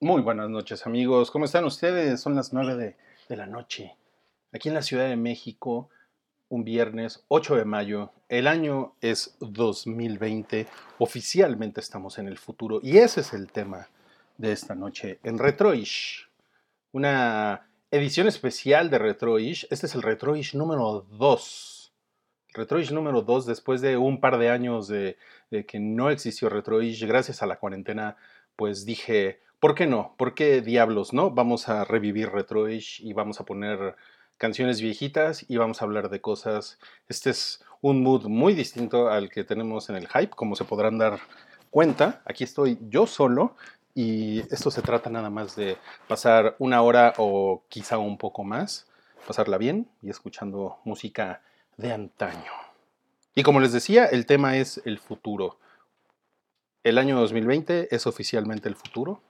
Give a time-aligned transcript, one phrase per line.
[0.00, 2.20] Muy buenas noches amigos, ¿cómo están ustedes?
[2.20, 2.96] Son las 9 de,
[3.28, 3.96] de, la noche,
[4.52, 5.90] aquí en la Ciudad de México,
[6.48, 12.78] un viernes 8 de mayo, el año es 2020, oficialmente estamos en el futuro.
[12.80, 13.88] Y ese es el tema
[14.36, 16.28] de esta noche en Retroish,
[16.92, 21.92] una edición especial de Retroish, este es el Retroish número 2,
[22.52, 25.16] Retroish número 2 después de un par de años de,
[25.50, 28.16] de que no existió Retroish, gracias a la cuarentena,
[28.54, 30.14] pues dije ¿Por qué no?
[30.16, 31.32] ¿Por qué diablos no?
[31.32, 33.96] Vamos a revivir Retroish y vamos a poner
[34.36, 36.78] canciones viejitas y vamos a hablar de cosas.
[37.08, 40.98] Este es un mood muy distinto al que tenemos en el hype, como se podrán
[40.98, 41.18] dar
[41.70, 42.22] cuenta.
[42.24, 43.56] Aquí estoy yo solo
[43.96, 48.86] y esto se trata nada más de pasar una hora o quizá un poco más,
[49.26, 51.42] pasarla bien y escuchando música
[51.76, 52.52] de antaño.
[53.34, 55.58] Y como les decía, el tema es el futuro.
[56.84, 59.20] El año 2020 es oficialmente el futuro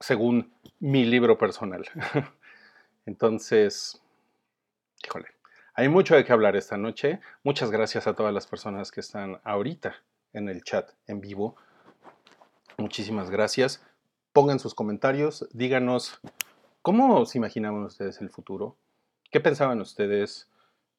[0.00, 1.84] según mi libro personal.
[3.06, 4.00] Entonces,
[5.04, 5.26] híjole,
[5.74, 7.20] hay mucho de qué hablar esta noche.
[7.42, 9.96] Muchas gracias a todas las personas que están ahorita
[10.32, 11.56] en el chat en vivo.
[12.76, 13.84] Muchísimas gracias.
[14.32, 16.20] Pongan sus comentarios, díganos
[16.82, 18.76] cómo se imaginaban ustedes el futuro,
[19.30, 20.48] qué pensaban ustedes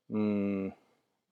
[0.08, 0.69] mmm,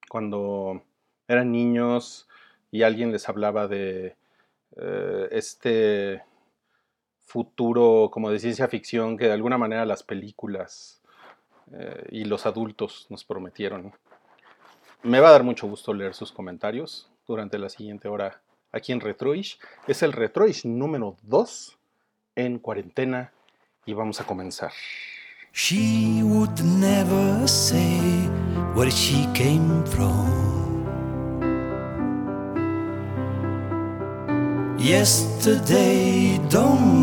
[0.09, 0.83] cuando
[1.27, 2.27] eran niños
[2.71, 4.15] y alguien les hablaba de
[4.75, 6.23] eh, este
[7.25, 11.01] futuro como de ciencia ficción que de alguna manera las películas
[11.71, 13.93] eh, y los adultos nos prometieron.
[15.01, 19.01] Me va a dar mucho gusto leer sus comentarios durante la siguiente hora aquí en
[19.01, 19.59] Retroish.
[19.87, 21.77] Es el Retroish número 2
[22.35, 23.33] en cuarentena
[23.85, 24.71] y vamos a comenzar.
[25.53, 27.99] She would never say
[28.73, 30.43] where she came from.
[34.79, 37.02] Yesterday don't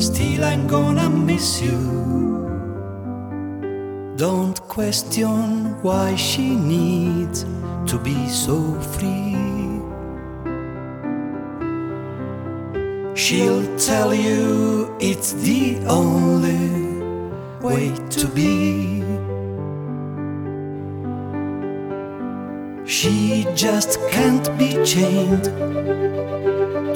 [0.00, 1.76] Still, I'm gonna miss you.
[4.16, 7.44] Don't question why she needs
[7.86, 9.36] to be so free.
[13.14, 17.02] She'll tell you it's the only
[17.60, 19.19] way to be.
[22.90, 25.44] She just can't be chained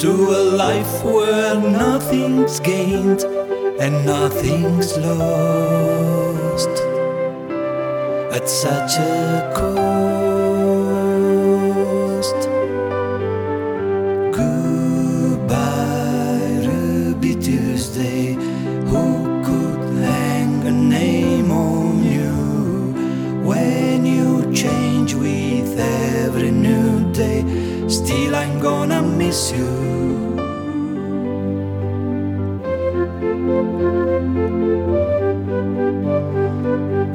[0.01, 3.23] to a life where nothing's gained
[3.79, 6.69] and nothing's lost
[8.35, 10.34] at such a cost.
[29.35, 29.75] Miss you.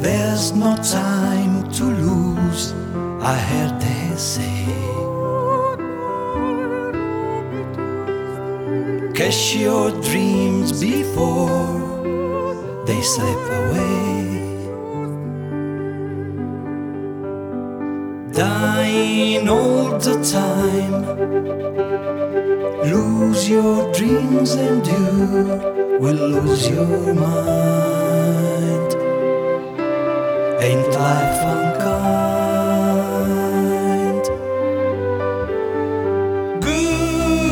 [0.05, 2.73] There's no time to lose,
[3.33, 4.59] I heard they say.
[9.17, 11.79] Cash your dreams before
[12.85, 13.89] they slip away.
[18.33, 19.47] Dying
[19.99, 21.03] the time.
[22.89, 28.95] Lose your dreams and you will lose your mind.
[30.61, 31.89] Ain't life unkind?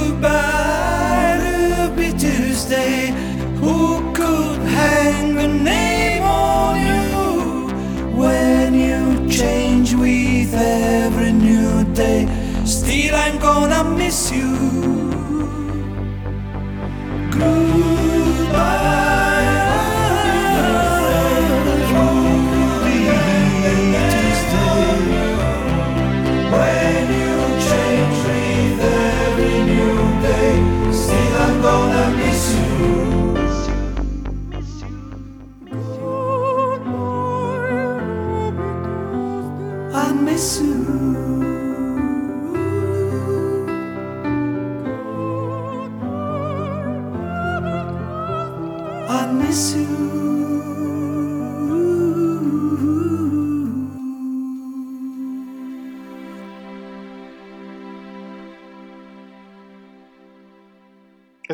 [0.08, 3.12] Goodbye, Ruby Tuesday.
[3.60, 3.78] Who
[4.14, 7.68] could hang a name on you
[8.16, 11.17] when you change with every
[13.28, 14.37] I'm gonna miss you.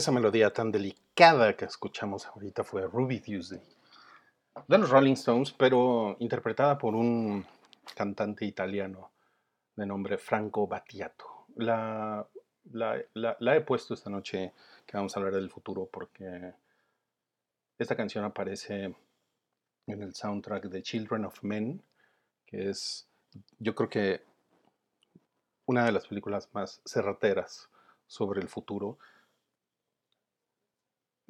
[0.04, 3.62] Esa melodía tan delicada que escuchamos ahorita fue Ruby Tuesday
[4.68, 7.46] de los Rolling Stones, pero interpretada por un
[7.96, 9.12] cantante italiano
[9.78, 11.46] de nombre Franco Battiato.
[11.56, 12.28] La,
[12.74, 14.52] la, he puesto esta noche
[14.86, 16.54] que vamos a hablar del futuro porque
[17.80, 18.94] esta canción aparece
[19.88, 21.82] en el soundtrack de Children of Men,
[22.46, 23.08] que es
[23.58, 24.22] yo creo que
[25.66, 27.70] una de las películas más cerrateras
[28.06, 28.98] sobre el futuro.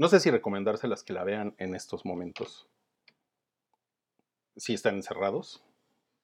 [0.03, 2.67] No sé si recomendárselas que la vean en estos momentos.
[4.57, 5.63] Si están encerrados,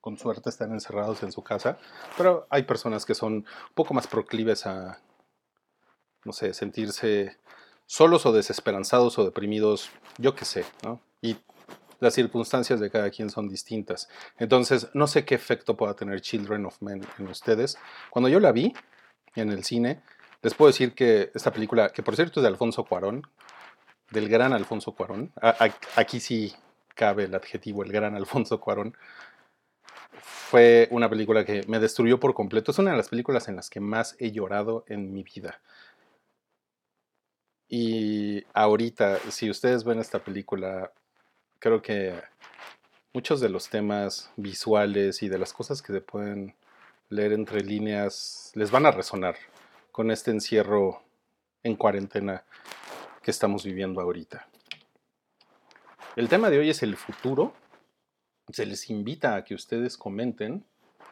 [0.02, 1.78] con suerte están encerrados en su casa,
[2.18, 3.46] pero hay personas que son un
[3.76, 5.00] poco más proclives a,
[6.26, 7.38] no sé, sentirse
[7.86, 11.00] solos o desesperanzados o deprimidos, yo qué sé, ¿no?
[11.22, 11.38] Y
[12.02, 14.10] las circunstancias de cada quien son distintas.
[14.40, 17.78] Entonces, no sé qué efecto pueda tener Children of Men en ustedes.
[18.10, 18.74] Cuando yo la vi
[19.36, 20.04] en el cine,
[20.42, 23.24] les puedo decir que esta película, que por cierto es de Alfonso Cuarón,
[24.12, 25.32] del gran Alfonso Cuarón,
[25.96, 26.54] aquí sí
[26.96, 28.96] cabe el adjetivo, el gran Alfonso Cuarón,
[30.50, 32.72] fue una película que me destruyó por completo.
[32.72, 35.62] Es una de las películas en las que más he llorado en mi vida.
[37.68, 40.92] Y ahorita, si ustedes ven esta película,
[41.60, 42.20] creo que
[43.14, 46.56] muchos de los temas visuales y de las cosas que se pueden
[47.10, 49.36] leer entre líneas les van a resonar
[49.92, 51.04] con este encierro
[51.62, 52.44] en cuarentena
[53.21, 54.48] que estamos viviendo ahorita.
[56.16, 57.54] El tema de hoy es el futuro
[58.51, 60.66] se les invita a que ustedes comenten.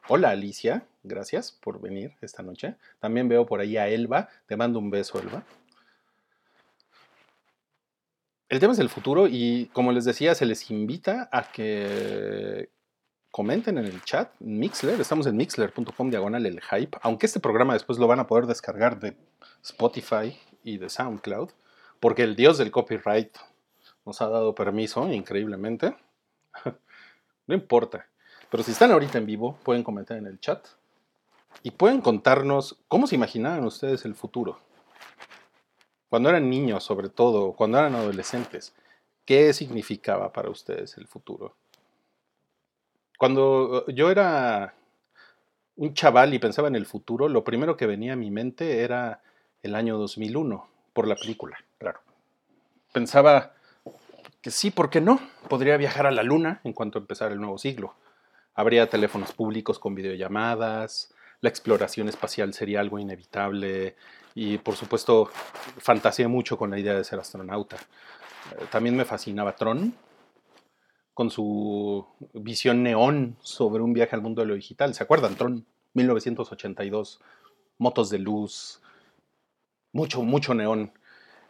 [0.07, 2.75] Hola Alicia, gracias por venir esta noche.
[3.00, 5.44] También veo por ahí a Elba, te mando un beso Elba.
[8.50, 12.69] El tema es el futuro y como les decía, se les invita a que
[13.30, 18.00] comenten en el chat, Mixler, estamos en mixler.com diagonal el hype, aunque este programa después
[18.00, 19.18] lo van a poder descargar de
[19.62, 21.50] Spotify y de SoundCloud,
[22.00, 23.36] porque el dios del copyright
[24.06, 25.96] nos ha dado permiso increíblemente.
[27.48, 28.06] No importa.
[28.52, 30.68] Pero si están ahorita en vivo, pueden comentar en el chat
[31.64, 34.60] y pueden contarnos cómo se imaginaban ustedes el futuro.
[36.10, 38.74] Cuando eran niños, sobre todo, cuando eran adolescentes,
[39.26, 41.56] ¿qué significaba para ustedes el futuro?
[43.18, 44.74] Cuando uh, yo era
[45.76, 49.22] un chaval y pensaba en el futuro, lo primero que venía a mi mente era
[49.64, 52.00] el año 2001, por la película, claro.
[52.91, 53.53] Pensaba,
[54.41, 55.19] que sí, ¿por qué no?
[55.50, 57.95] Podría viajar a la luna en cuanto empezara el nuevo siglo.
[58.53, 63.95] Habría teléfonos públicos con videollamadas, la exploración espacial sería algo inevitable
[64.33, 65.29] y por supuesto
[65.77, 67.75] fantaseé mucho con la idea de ser astronauta.
[67.75, 69.94] Eh, también me fascinaba Tron
[71.13, 74.94] con su visión neón sobre un viaje al mundo de lo digital.
[74.94, 75.35] ¿Se acuerdan?
[75.35, 77.19] Tron 1982,
[77.79, 78.81] motos de luz,
[79.91, 80.94] mucho, mucho neón.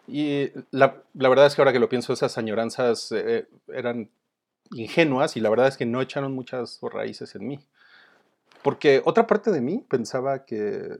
[0.08, 4.10] Y la, verdad es que ahora que lo pienso, esas añoranzas eh, eran
[4.72, 7.60] ingenuas y la verdad es que no echaron muchas raíces en mí.
[8.64, 10.98] Porque otra parte de mí pensaba que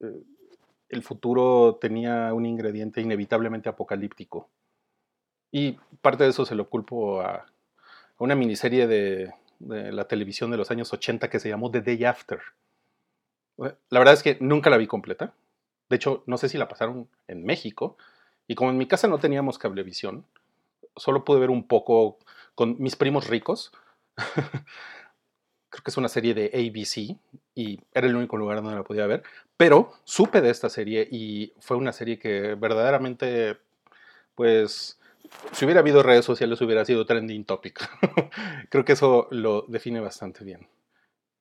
[0.00, 0.22] eh,
[0.88, 4.48] el futuro tenía un ingrediente inevitablemente apocalíptico.
[5.50, 7.46] Y parte de eso se lo culpo a,
[8.18, 12.04] una miniserie de, de, la televisión de los años 80 que se llamó The Day
[12.04, 12.40] After.
[13.56, 15.34] La verdad es que nunca la vi completa.
[15.90, 17.98] De hecho, no sé si la pasaron en México.
[18.46, 20.24] Y como en mi casa no teníamos cablevisión,
[20.96, 22.18] solo pude ver un poco
[22.54, 23.72] con mis primos ricos.
[25.68, 27.16] Creo que es una serie de ABC
[27.54, 29.22] y era el único lugar donde la podía ver.
[29.56, 33.58] Pero supe de esta serie y fue una serie que verdaderamente,
[34.34, 34.98] pues,
[35.52, 37.88] si hubiera habido redes sociales hubiera sido trending topic.
[38.68, 40.68] Creo que eso lo define bastante bien.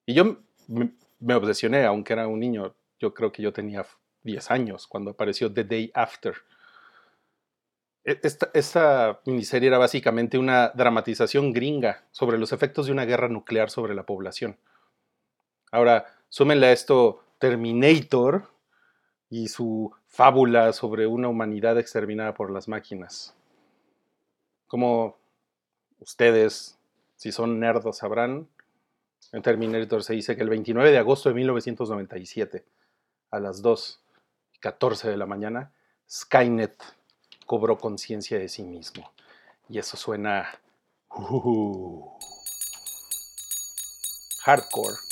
[0.05, 0.37] Y yo
[0.67, 2.75] me obsesioné, aunque era un niño.
[2.99, 3.85] Yo creo que yo tenía
[4.29, 6.35] 10 años cuando apareció The Day After.
[8.03, 8.19] E,
[8.53, 13.95] esta, miniserie era básicamente una dramatización gringa sobre los efectos de una guerra nuclear sobre
[13.95, 14.57] la población.
[15.71, 18.49] Ahora, súmenle a esto Terminator
[19.29, 23.35] y su fábula sobre una humanidad exterminada por las máquinas.
[24.67, 25.17] Como
[25.99, 26.77] ustedes,
[27.15, 28.47] si son nerdos, sabrán,
[29.31, 32.65] en Terminator se dice que el 29 de agosto de 1997,
[33.31, 33.61] a las
[34.61, 35.71] 2.14 de la mañana,
[36.09, 36.81] Skynet
[37.45, 39.11] cobró conciencia de sí mismo.
[39.67, 40.49] Y eso suena
[41.09, 42.17] uh,
[44.41, 45.08] hardcore.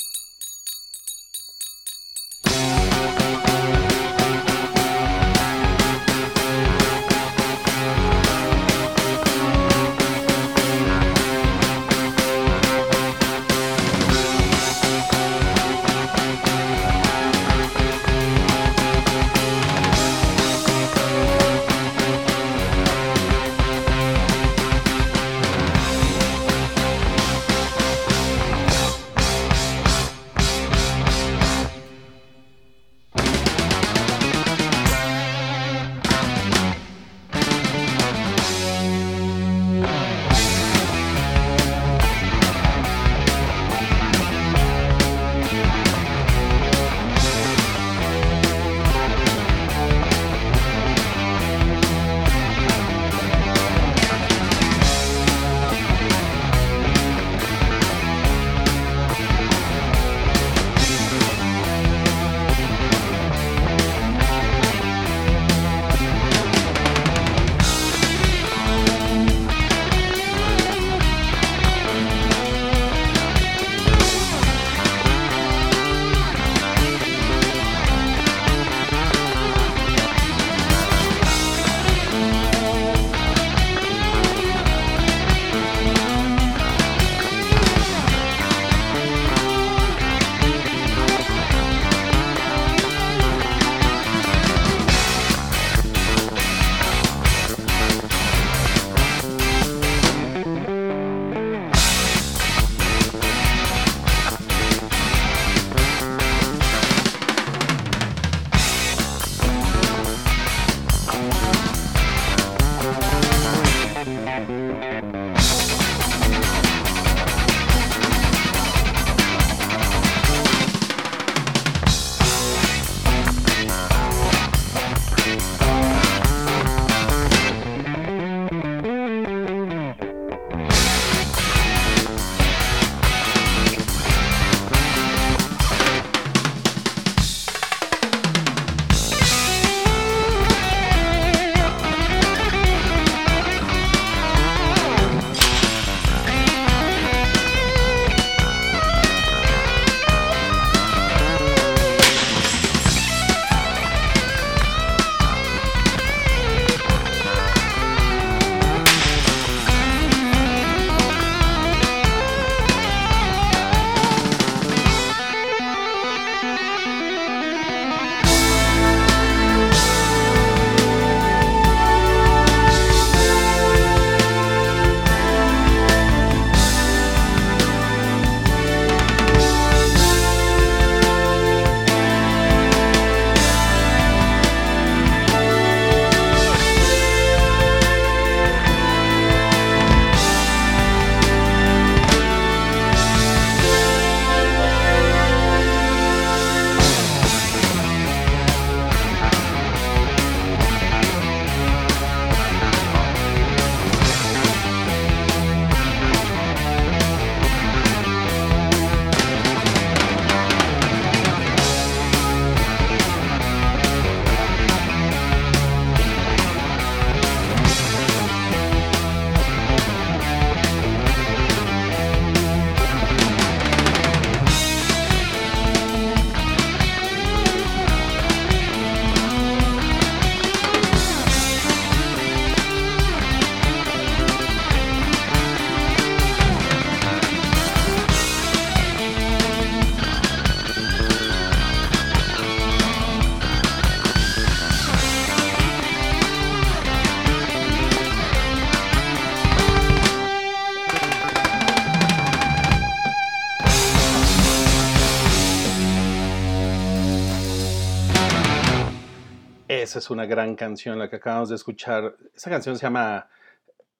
[260.10, 262.16] Una gran canción, la que acabamos de escuchar.
[262.34, 263.28] Esa canción se llama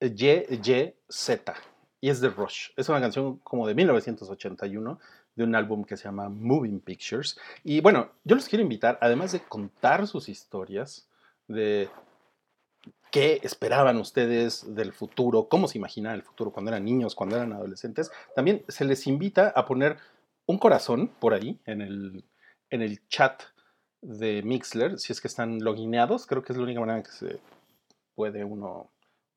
[0.01, 1.55] Y-Y-Z
[2.01, 2.71] y es de Rush.
[2.77, 4.99] Es una canción como de 1981
[5.35, 7.39] de un álbum que se llama Moving Pictures.
[7.63, 11.09] Y bueno, yo los quiero invitar, además de contar sus historias,
[11.47, 11.89] de
[13.11, 17.53] qué esperaban ustedes del futuro, cómo se imaginaban el futuro cuando eran niños, cuando eran
[17.53, 19.97] adolescentes, también se les invita a poner
[20.47, 22.25] un corazón por ahí en el,
[22.71, 23.43] en el chat
[24.03, 27.41] de Mixler, si es que están logineados, creo que es la única manera que se
[28.15, 28.91] puede uno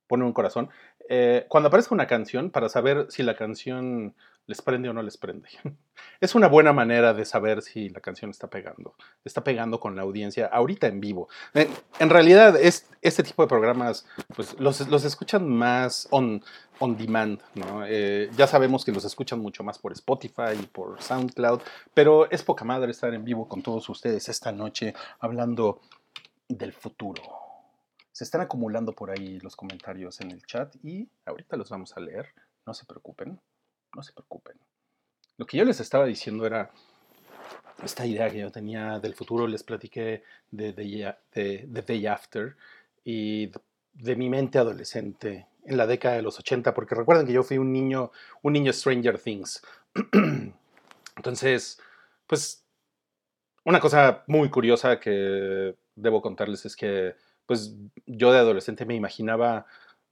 [0.07, 0.69] poner un corazón.
[1.09, 4.13] Eh, cuando aparezca una canción, para saber si la canción
[4.47, 5.49] les prende o no les prende.
[6.19, 8.95] Es una buena manera de saber si la canción está pegando.
[9.23, 11.29] Está pegando con la audiencia ahorita en vivo.
[11.53, 14.05] En, realidad, es, este tipo de programas
[14.35, 16.43] pues, los, los escuchan más on,
[16.79, 17.39] on demand.
[17.55, 17.85] ¿no?
[17.87, 21.61] Eh, ya sabemos que los escuchan mucho más por Spotify y por SoundCloud,
[21.93, 25.81] pero es poca madre estar en vivo con todos ustedes esta noche hablando
[26.47, 27.21] del futuro.
[28.11, 31.99] Se están acumulando por ahí los comentarios en el chat y ahorita los vamos a
[31.99, 32.27] leer.
[32.65, 33.39] No se preocupen
[33.95, 34.57] no se preocupen.
[35.37, 36.71] Lo que yo les estaba diciendo era
[37.83, 42.55] esta idea que yo tenía del futuro, les platiqué de The Day After
[43.03, 43.51] y
[43.93, 47.57] de mi mente adolescente en la década de los 80, porque recuerden que yo fui
[47.57, 49.61] un niño, un niño Stranger Things.
[51.15, 51.79] Entonces,
[52.27, 52.65] pues,
[53.63, 59.65] una cosa muy curiosa que debo contarles es que, pues, yo de adolescente me imaginaba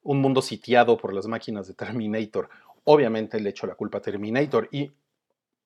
[0.04, 2.50] un mundo sitiado por las máquinas de Terminator
[2.86, 4.68] obviamente le echo la culpa a Terminator.
[4.72, 4.92] Y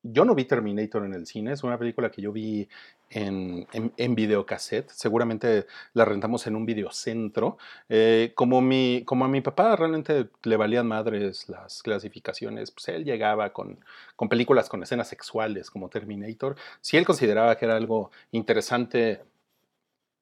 [0.03, 2.67] yo no vi Terminator en el cine, es una película que yo vi
[3.09, 4.89] en, en, videocassette.
[4.89, 7.57] Seguramente la rentamos en un videocentro.
[7.87, 13.05] Eh, como, mi, como a mi papá realmente le valían madres las clasificaciones, pues él
[13.05, 13.79] llegaba con,
[14.17, 16.57] con películas con escenas sexuales como Terminator.
[16.81, 19.21] Si él consideraba que era algo interesante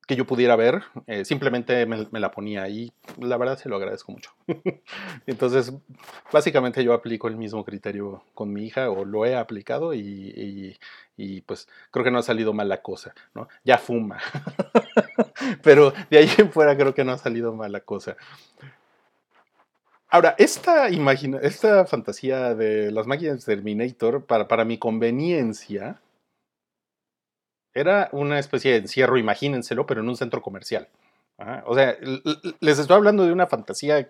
[0.08, 2.92] que yo pudiera ver, eh, simplemente me, la ponía ahí.
[3.20, 4.32] La verdad se lo agradezco mucho.
[5.28, 5.74] Entonces,
[6.32, 10.78] básicamente yo aplico el mismo criterio con mi hija, o lo he aplicado, y,
[11.46, 13.48] pues creo que no ha salido mal la cosa, ¿no?
[13.64, 14.20] Ya fuma.
[15.64, 18.18] Pero de ahí en fuera creo que no ha salido mal la cosa.
[20.10, 26.02] Ahora, esta, imagina esta fantasía de las máquinas Terminator, para, para mi conveniencia,
[27.74, 30.88] era una especie de encierro, imagínenselo, pero en un centro comercial.
[31.66, 31.98] O sea,
[32.60, 34.10] les estoy hablando de una fantasía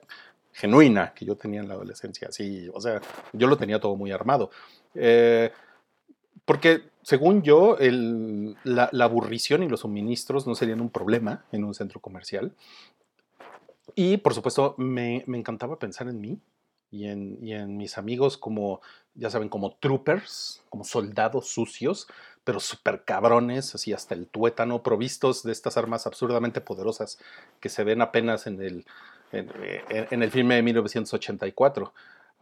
[0.51, 2.31] genuina que yo tenía en la adolescencia.
[2.31, 3.01] Sí, o sea,
[3.33, 4.51] yo lo tenía todo muy armado.
[4.95, 5.51] Eh,
[6.45, 7.77] porque según yo,
[8.63, 12.53] la, aburrición y los suministros no serían un problema en un centro comercial.
[13.95, 16.39] Y por supuesto, me, encantaba pensar en mí
[16.91, 18.81] y en, y en, mis amigos como,
[19.15, 22.07] ya saben, como troopers, como soldados sucios,
[22.43, 27.19] pero súper cabrones, así hasta el tuétano, provistos de estas armas absurdamente poderosas
[27.59, 28.85] que se ven apenas en el,
[29.31, 31.93] en, eh, el filme de 1984.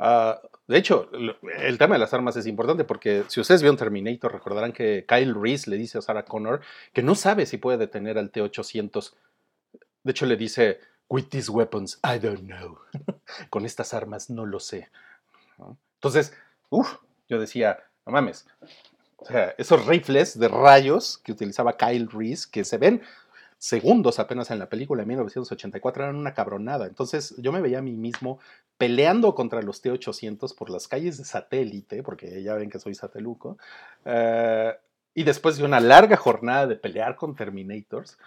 [0.01, 4.32] Ah, de hecho, el tema de las armas es importante porque si ustedes vieron Terminator,
[4.32, 6.62] recordarán que Kyle Reese le dice a Sarah Connor
[6.93, 9.13] que no sabe si puede detener al T-800.
[10.03, 10.79] De hecho, le dice,
[11.10, 12.79] with these weapons, I don't know.
[13.49, 14.89] Con estas armas no lo sé.
[15.95, 16.34] Entonces,
[16.69, 18.47] uff, yo decía, no mames,
[19.17, 23.01] o sea, esos rifles de rayos que utilizaba Kyle Reese, que se ven
[23.58, 26.88] segundos apenas en la película de 1984, eran una cabronada.
[26.88, 28.39] Entonces yo me veía a mí mismo
[28.77, 33.58] peleando contra los T-800 por las calles de satélite, porque ya ven que soy sateluco,
[34.05, 34.73] eh,
[35.13, 38.17] y después de una larga jornada de pelear con Terminators,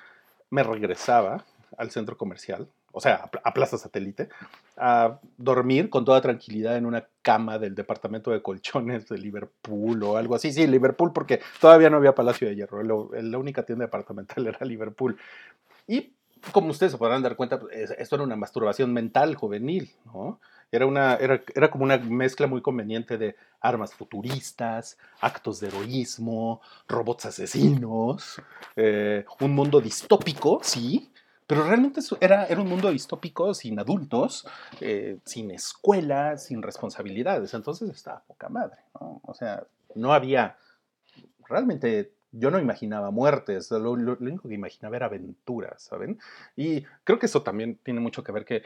[0.51, 1.47] me regresaba
[1.79, 4.29] al centro comercial, o sea, a Plaza Satélite,
[4.77, 10.17] a dormir con toda tranquilidad en una cama del departamento de colchones de Liverpool o
[10.17, 10.53] algo así.
[10.53, 15.17] Sí, Liverpool, porque todavía no había Palacio de Hierro, la única tienda departamental era Liverpool.
[15.87, 16.13] Y
[16.51, 20.41] como ustedes se podrán dar cuenta, pues, esto era una masturbación mental juvenil, ¿no?
[20.71, 26.63] Era, una, era, era como una mezcla muy conveniente de armas futuristas, actos de heroísmo,
[26.89, 28.41] robots asesinos,
[28.75, 31.12] eh, un mundo distópico, sí,
[31.53, 34.49] pero realmente era, era un mundo distópico sin adultos,
[34.81, 37.53] eh, sin escuela, sin responsabilidades.
[37.53, 39.21] Entonces estaba poca madre, ¿no?
[39.23, 39.63] O sea,
[39.95, 40.57] no había,
[41.47, 46.19] realmente yo no imaginaba muertes, lo, lo, único que imaginaba era aventuras, ¿saben?
[46.57, 48.63] Y creo que eso también tiene mucho que ver que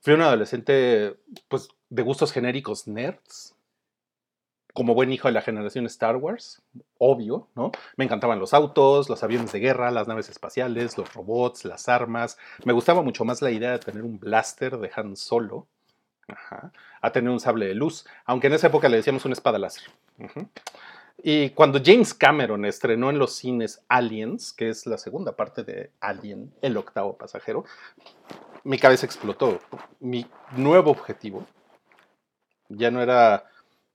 [0.00, 3.54] fui un adolescente, pues, de gustos genéricos nerds,
[4.76, 6.62] como buen hijo de la generación Star Wars,
[6.98, 7.72] obvio, ¿no?
[7.96, 12.36] Me encantaban los autos, los aviones de guerra, las naves espaciales, los robots, las armas.
[12.62, 15.66] Me gustaba mucho más la idea de tener un blaster de Han Solo,
[17.00, 19.84] a tener un sable de luz, aunque en esa época le decíamos una espada láser.
[21.22, 25.90] Y cuando James Cameron estrenó en los cines Aliens, que es la segunda parte de
[26.00, 27.64] Alien, el octavo pasajero,
[28.62, 29.58] mi cabeza explotó.
[30.00, 31.46] Mi nuevo objetivo
[32.68, 33.46] ya no era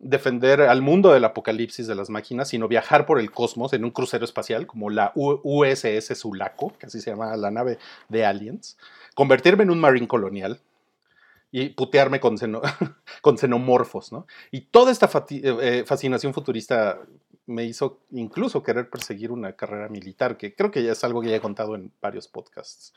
[0.02, 3.92] defender al mundo del apocalipsis de las máquinas, sino viajar por el cosmos en un
[3.92, 7.78] crucero espacial como la USS Sulaco, que así se llama la nave
[8.10, 8.78] de Aliens,
[9.16, 10.60] convertirme en un marine colonial
[11.52, 12.38] y putearme con,
[13.22, 14.26] con xenomorfos, ¿no?
[14.50, 17.00] Y toda esta eh, eh, fascinación futurista
[17.46, 21.30] me hizo incluso querer perseguir una carrera militar, que creo que ya es algo que
[21.30, 22.94] ya he contado en varios podcasts.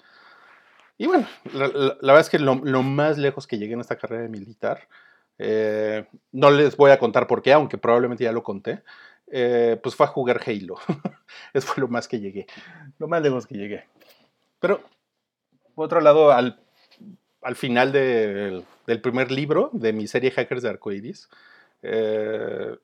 [0.97, 4.88] Y bueno, la, verdad es que lo, más lejos que llegué en esta carrera militar,
[5.38, 8.83] eh, no les voy a contar por qué, aunque probablemente ya lo conté,
[9.27, 10.77] pues fue a jugar Halo.
[11.53, 12.47] Eso fue lo más que llegué,
[12.99, 13.87] lo más lejos que llegué.
[14.61, 14.81] Pero,
[15.75, 16.64] por otro lado, al
[17.44, 21.29] al final del primer libro de mi serie Hackers de Arcoiris,
[21.83, 22.75] eh,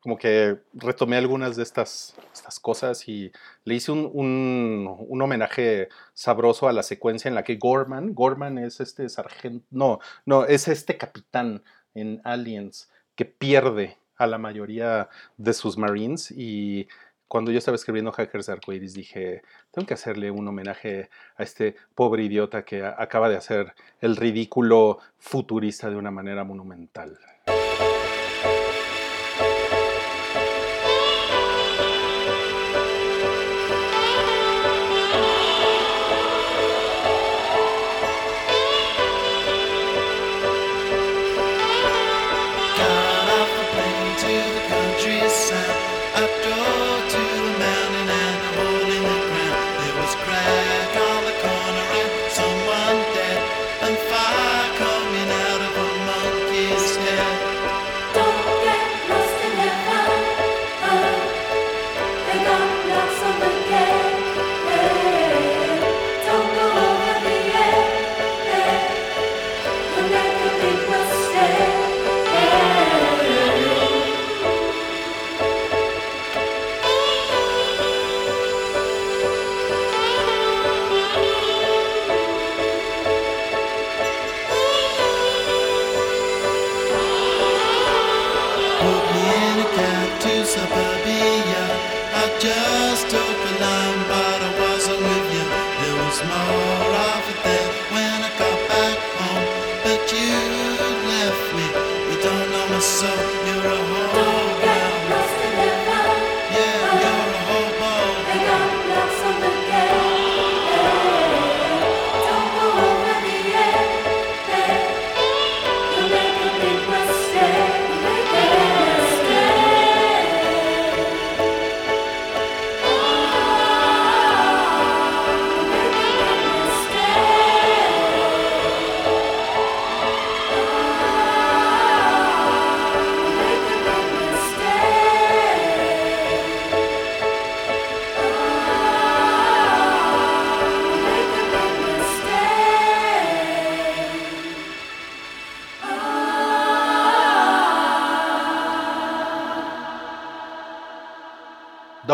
[0.00, 3.32] como que retomé algunas de estas, estas cosas y
[3.64, 8.80] le hice un, un, homenaje sabroso a la secuencia en la que Gorman, Gorman es
[8.80, 11.62] este sargento, no, no, es este capitán
[11.94, 16.88] en Aliens que pierde a la mayoría de sus Marines y
[17.28, 22.24] cuando yo estaba escribiendo Hackers Arcoiris dije, tengo que hacerle un homenaje a este pobre
[22.24, 27.18] idiota que acaba de hacer el ridículo futurista de una manera monumental.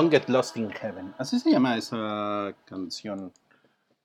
[0.08, 1.14] Don't Get Lost in Heaven.
[1.18, 3.30] Así se llama esa canción.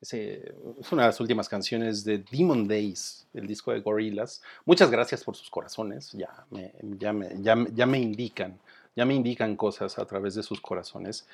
[0.02, 4.42] es una de las últimas canciones de Demon Days, el disco de Gorillaz.
[4.66, 6.12] Muchas gracias por sus corazones.
[6.12, 8.60] Ya me, ya me, ya, me indican,
[8.98, 11.26] ya me indican cosas a través de sus corazones.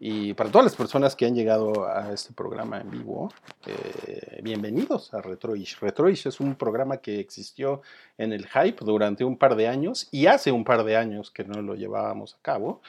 [0.00, 3.30] Y para todas las personas que han llegado a este programa en vivo,
[3.66, 5.78] eh, bienvenidos a Retroish.
[5.78, 7.82] Retroish es un programa que existió
[8.16, 11.44] en el Hype durante un par de años y hace un par de años que
[11.44, 12.80] no lo llevábamos a cabo.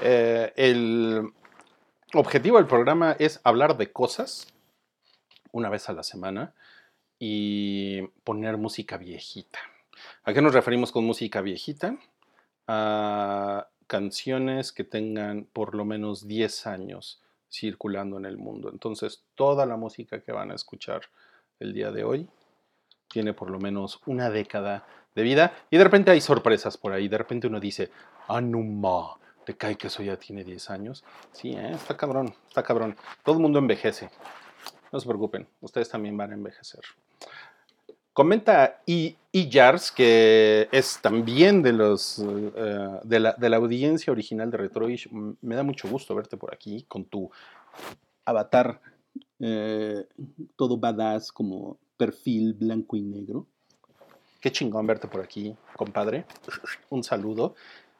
[0.00, 1.32] Eh, el
[2.14, 4.46] objetivo del programa es hablar de cosas
[5.52, 6.54] una vez a la semana
[7.18, 9.60] y poner música viejita.
[10.24, 11.96] ¿A qué nos referimos con música viejita?
[12.66, 18.70] A canciones que tengan por lo menos 10 años circulando en el mundo.
[18.72, 21.02] Entonces, toda la música que van a escuchar
[21.60, 22.28] el día de hoy
[23.08, 27.06] tiene por lo menos una década de vida y de repente hay sorpresas por ahí.
[27.06, 27.90] De repente uno dice,
[28.26, 31.04] Anuma, te cae que eso ya tiene 10 años.
[31.32, 31.72] Sí, ¿eh?
[31.72, 32.96] está cabrón, está cabrón.
[33.22, 34.10] Todo el mundo envejece.
[34.92, 36.82] No se preocupen, ustedes también van a envejecer.
[38.12, 39.16] Comenta y
[39.50, 45.10] Jars, que es también de, los, eh, de, la, audiencia original de Retroish.
[45.10, 47.28] Me da mucho gusto verte por aquí con tu
[48.24, 48.80] avatar
[49.40, 50.06] eh,
[50.56, 53.46] todo badass como perfil blanco y negro.
[54.40, 56.26] Qué chingón verte por aquí, compadre.
[56.90, 57.54] Un saludo.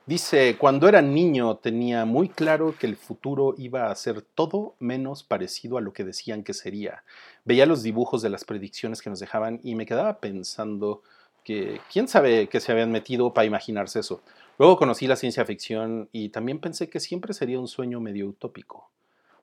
[0.07, 5.23] Dice, cuando era niño tenía muy claro que el futuro iba a ser todo menos
[5.23, 7.05] parecido a lo que decían que sería.
[7.47, 11.03] Veía los dibujos de las predicciones que nos dejaban y me quedaba pensando
[11.43, 14.21] que quién sabe qué se habían metido para imaginarse eso.
[14.59, 18.91] Luego conocí la ciencia ficción y también pensé que siempre sería un sueño medio utópico.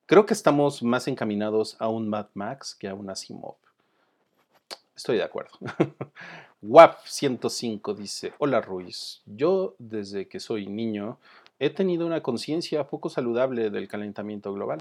[0.06, 3.56] Creo que estamos más encaminados a un Mad Max que a un Asimov.
[4.96, 5.58] Estoy de acuerdo.
[6.62, 11.18] WAP 105 dice, hola Ruiz, yo desde que soy niño
[11.58, 14.80] he tenido una conciencia poco saludable del calentamiento global.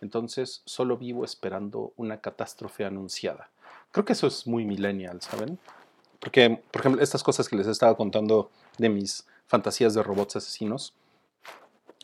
[0.00, 3.48] Entonces solo vivo esperando una catástrofe anunciada.
[3.92, 5.58] Creo que eso es muy millennial, ¿saben?
[6.18, 10.36] Porque, por ejemplo, estas cosas que les he estado contando de mis fantasías de robots
[10.36, 10.94] asesinos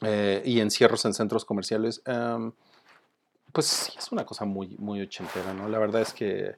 [0.03, 2.53] eh, y encierros en centros comerciales, em,
[3.53, 5.69] pues sí es una cosa muy, muy ochentera, ¿no?
[5.69, 6.55] La verdad es que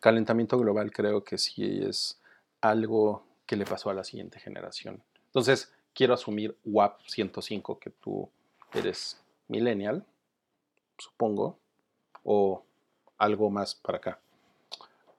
[0.00, 2.20] calentamiento global creo que sí es
[2.60, 5.02] algo que le pasó a la siguiente generación.
[5.26, 8.28] Entonces, quiero asumir WAP 105, que tú
[8.72, 10.04] eres millennial,
[10.98, 11.58] supongo,
[12.22, 12.64] o
[13.18, 14.18] algo más para acá.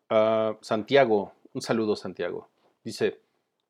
[0.09, 2.49] Ah, Santiago, un saludo Santiago.
[2.83, 3.19] Dice,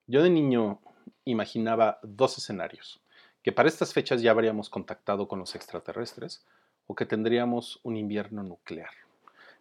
[0.07, 0.79] yo de niño
[1.23, 3.01] imaginaba dos escenarios,
[3.43, 6.45] que para estas fechas ya habríamos contactado con los extraterrestres
[6.87, 8.91] o que tendríamos un invierno nuclear.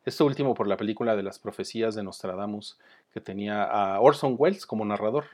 [0.04, 2.78] Esto último por la película de las profecías de Nostradamus,
[3.12, 5.24] que tenía a Orson Welles como narrador.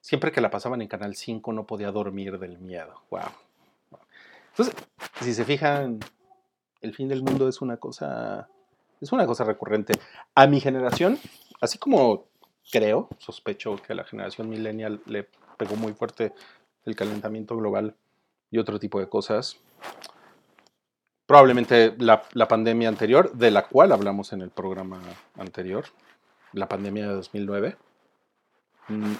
[0.00, 3.02] Siempre que la pasaban en Canal 5 no podía dormir del miedo.
[3.10, 3.20] Wow.
[4.50, 4.74] Entonces,
[5.20, 5.98] si se fijan,
[6.82, 8.48] el fin del mundo es una cosa,
[9.00, 9.94] es una cosa recurrente.
[10.34, 11.18] A mi generación,
[11.60, 12.26] así como
[12.70, 16.32] creo, sospecho que a la generación millennial le pegó muy fuerte
[16.84, 17.96] el calentamiento global
[18.50, 19.58] y otro tipo de cosas
[21.32, 25.00] probablemente la, pandemia anterior, de la cual hablamos en el programa
[25.38, 25.86] anterior,
[26.52, 27.76] la pandemia de 2009.
[28.88, 29.14] Mm,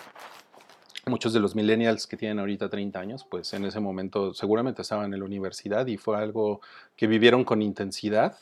[1.07, 5.15] muchos de los millennials que tienen ahorita 30 años, pues en ese momento seguramente estaban
[5.15, 6.61] en la universidad y fue algo
[6.97, 8.37] que vivieron con intensidad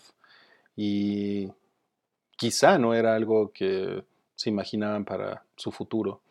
[0.74, 1.48] y
[2.37, 4.02] quizá no era algo que
[4.35, 6.22] se imaginaban para su futuro.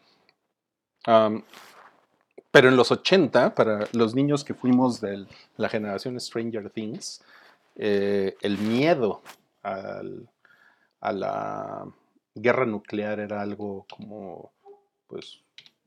[2.51, 5.25] Pero en los 80, para los niños que fuimos de
[5.57, 7.21] la generación Stranger Things,
[7.75, 9.21] eh, el miedo
[9.61, 11.85] a la
[12.33, 14.51] guerra nuclear era algo como,
[15.07, 15.39] pues,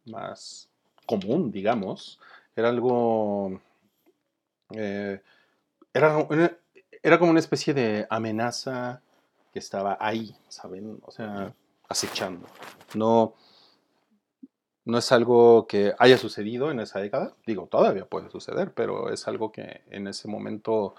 [0.06, 0.68] más
[1.06, 2.20] común, digamos.
[2.54, 3.60] Era algo...
[4.70, 5.20] Eh,
[5.92, 6.26] era,
[7.02, 9.02] era como una especie de amenaza
[9.52, 10.98] que estaba ahí, ¿saben?
[11.04, 11.52] O sea,
[11.88, 12.46] acechando.
[12.94, 13.34] No,
[14.84, 19.28] no es algo que haya sucedido en esa década, digo, todavía puede suceder, pero es
[19.28, 20.94] algo que en ese momento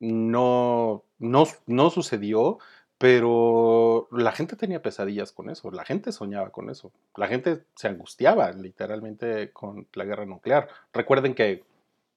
[0.00, 2.58] no, no, no sucedió,
[2.98, 7.88] pero la gente tenía pesadillas con eso, la gente soñaba con eso, la gente se
[7.88, 10.68] angustiaba literalmente con la guerra nuclear.
[10.92, 11.64] Recuerden que,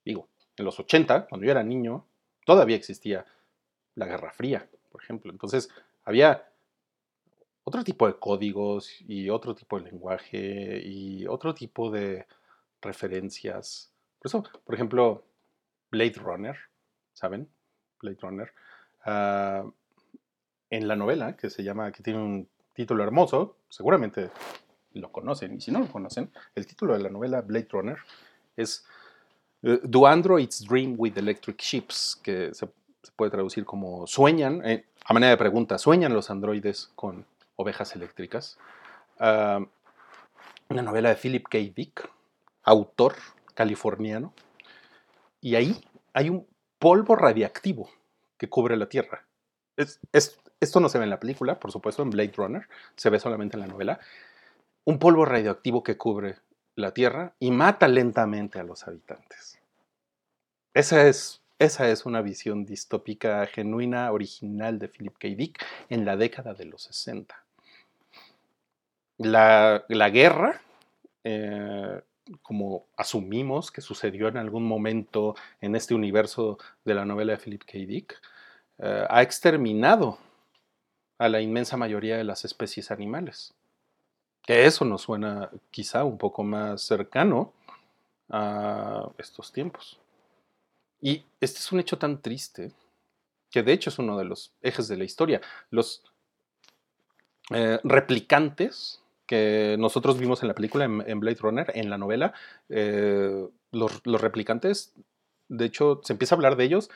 [0.05, 2.05] digo, en los 80, cuando yo era niño,
[2.45, 3.25] todavía existía
[3.95, 5.31] la Guerra Fría, por ejemplo.
[5.31, 5.69] Entonces,
[6.03, 6.47] había
[7.65, 12.25] otro tipo de códigos y otro tipo de lenguaje y otro tipo de
[12.81, 13.91] referencias.
[14.19, 15.25] Por eso, por ejemplo,
[15.91, 16.55] Blade Runner,
[17.13, 17.49] ¿saben?
[17.99, 18.53] Blade Runner.
[19.03, 19.65] Ah,
[20.69, 24.29] en la novela, que se llama, que tiene un título hermoso, seguramente
[24.93, 27.97] lo conocen, y si no lo conocen, el título de la novela Blade Runner
[28.55, 28.85] es
[29.63, 32.67] eh, Do Androids Dream with Electric Ships, que se,
[33.15, 38.57] puede traducir como sueñan, eh, a manera de pregunta, ¿sueñan los androides con Ovejas Eléctricas.
[39.19, 39.59] Ah,
[40.69, 41.57] una novela de Philip K.
[41.75, 42.09] Dick,
[42.63, 43.15] autor
[43.53, 44.33] californiano.
[45.41, 45.79] Y ahí
[46.13, 46.47] hay un
[46.79, 47.89] polvo radiactivo
[48.37, 49.25] que cubre la Tierra.
[49.77, 49.99] Es,
[50.59, 53.57] esto no se ve en la película, por supuesto, en Blade Runner, se ve solamente
[53.57, 53.99] en la novela.
[54.85, 56.37] Un polvo radioactivo que cubre
[56.75, 59.59] la Tierra y mata lentamente a los habitantes.
[60.73, 65.29] Esa es esa es una visión distópica genuina, original de Philip K.
[65.29, 67.44] Dick en la década de los 60
[69.17, 70.61] la, guerra,
[71.23, 72.01] eh,
[72.41, 77.63] como asumimos que sucedió en algún momento en este universo de la novela de Philip
[77.63, 77.71] K.
[77.79, 78.21] Dick,
[78.79, 80.17] eh, ha exterminado
[81.17, 83.53] a la inmensa mayoría de las especies animales.
[84.41, 87.53] Que eso nos suena quizá un poco más cercano
[88.29, 89.99] a estos tiempos.
[91.01, 92.71] Y este es un hecho tan triste
[93.49, 95.41] que de hecho es uno de los ejes de la historia.
[95.69, 96.03] Los
[97.51, 102.33] eh, replicantes que nosotros vimos en la película, en, Blade Runner, en la novela,
[102.69, 104.93] eh, los, replicantes,
[105.47, 106.89] de hecho, se empieza a hablar de ellos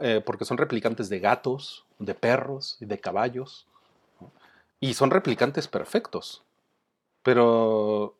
[0.00, 3.66] eh, porque son replicantes de gatos, de perros de caballos.
[4.80, 6.42] Y son replicantes perfectos.
[7.22, 8.16] Pero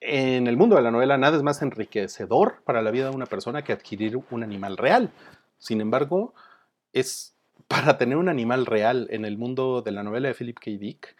[0.00, 3.26] en el mundo de la novela nada es más enriquecedor para la vida de una
[3.26, 5.10] persona que adquirir un animal real.
[5.58, 6.34] Sin embargo,
[6.92, 7.34] es
[7.66, 10.70] para tener un animal real en el mundo de la novela de Philip K.
[10.78, 11.16] Dick,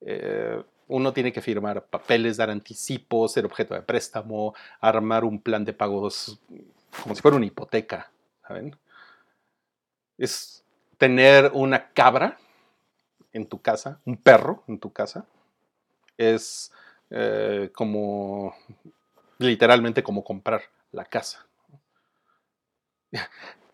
[0.00, 5.64] eh, uno tiene que firmar papeles, dar anticipos, ser objeto de préstamo, armar un plan
[5.64, 6.40] de pagos
[7.02, 8.10] como si fuera una hipoteca,
[8.46, 8.76] ¿saben?
[10.18, 10.64] Es
[10.98, 12.38] tener una cabra
[13.32, 15.24] en tu casa, un perro en tu casa,
[16.18, 16.72] es
[17.10, 18.54] eh, como
[19.38, 21.46] literalmente como comprar la casa.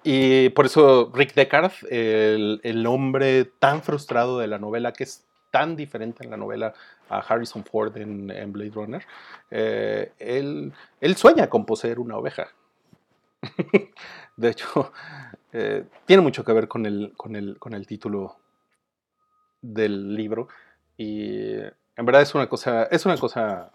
[0.08, 5.24] Y por eso Rick Deckard, el, hombre tan frustrado de la novela, que es
[5.56, 6.74] tan diferente en la novela
[7.08, 9.02] a Harrison Ford en, Blade Runner,
[9.50, 12.48] eh, él, sueña con poseer una oveja.
[14.36, 14.92] de hecho,
[15.54, 18.36] eh, tiene mucho que ver con el, con, el, con el título
[19.62, 20.48] del libro.
[20.98, 23.72] Y en verdad es una cosa, es una cosa,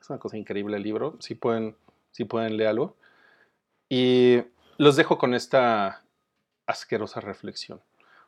[0.00, 1.18] es una cosa increíble el libro.
[1.20, 1.76] Si pueden,
[2.10, 2.96] si pueden leerlo.
[3.88, 4.42] Y
[4.76, 6.02] los dejo con esta
[6.66, 7.80] asquerosa reflexión.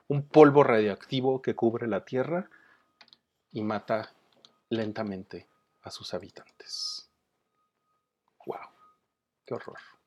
[0.06, 2.48] Un polvo radioactivo que cubre la Tierra
[3.52, 4.14] y mata
[4.68, 5.48] lentamente
[5.82, 7.10] a sus habitantes.
[8.46, 8.58] ¡Wow!
[9.44, 9.97] ¡Qué horror!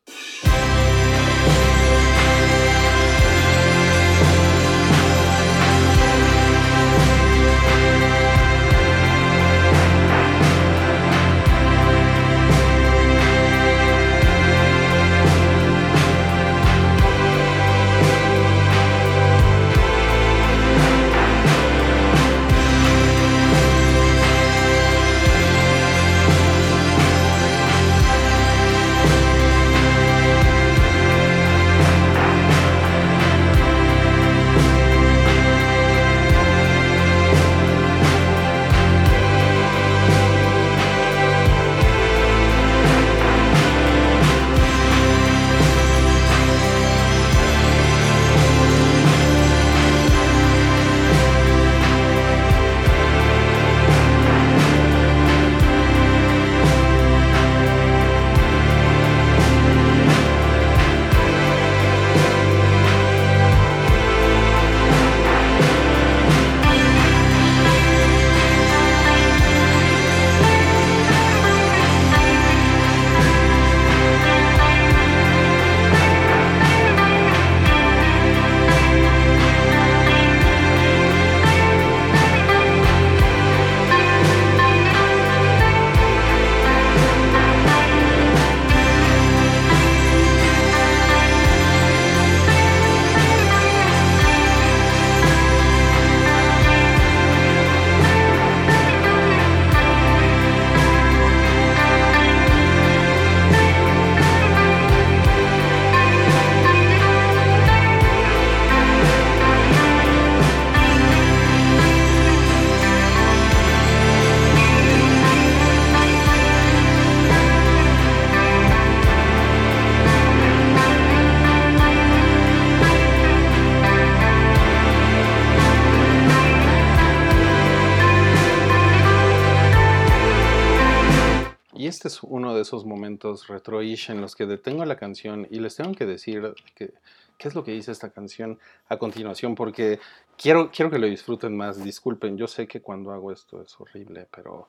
[132.01, 135.75] Este es uno de esos momentos retroish en los que detengo la canción y les
[135.75, 136.95] tengo que decir que,
[137.37, 138.57] qué es lo que dice esta canción
[138.89, 139.99] a continuación, porque
[140.35, 141.83] quiero, quiero que lo disfruten más.
[141.83, 144.65] Disculpen, yo sé que cuando hago esto es horrible, pero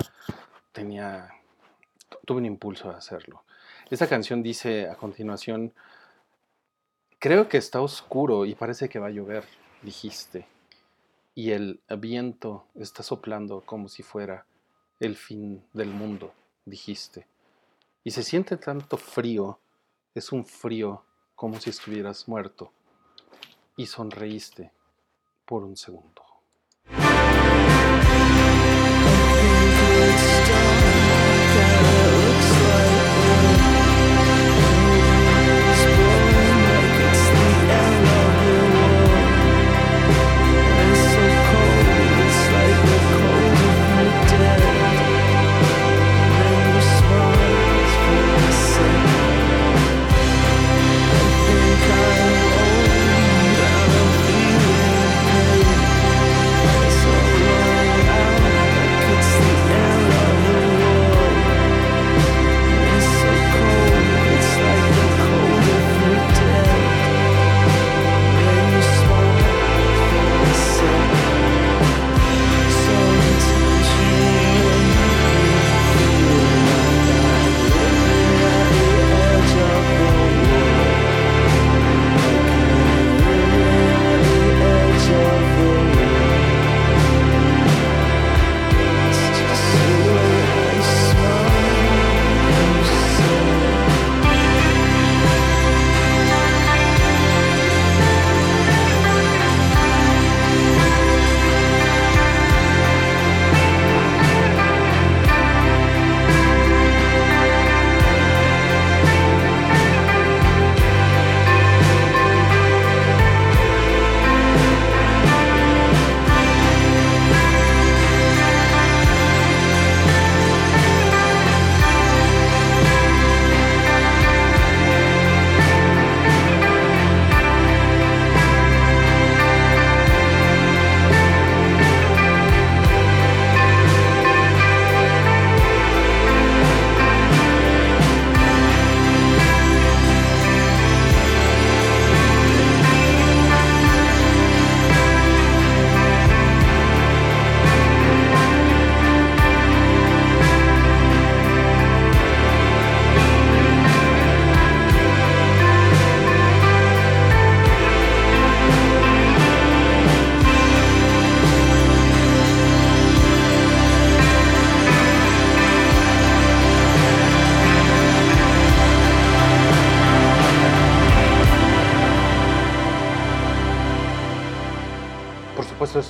[0.72, 1.30] tenía,
[2.26, 3.44] tuve un impulso de hacerlo.
[3.88, 5.72] Esta canción dice a continuación,
[7.18, 9.46] creo que está oscuro y parece que va a llover,
[9.80, 10.46] dijiste,
[11.34, 14.44] y el viento está soplando como si fuera
[15.00, 17.26] el fin del mundo dijiste.
[18.04, 19.60] Y se siente tanto frío,
[20.14, 22.72] es un frío como si estuvieras muerto.
[23.76, 24.72] Y sonreíste
[25.44, 26.21] por un segundo.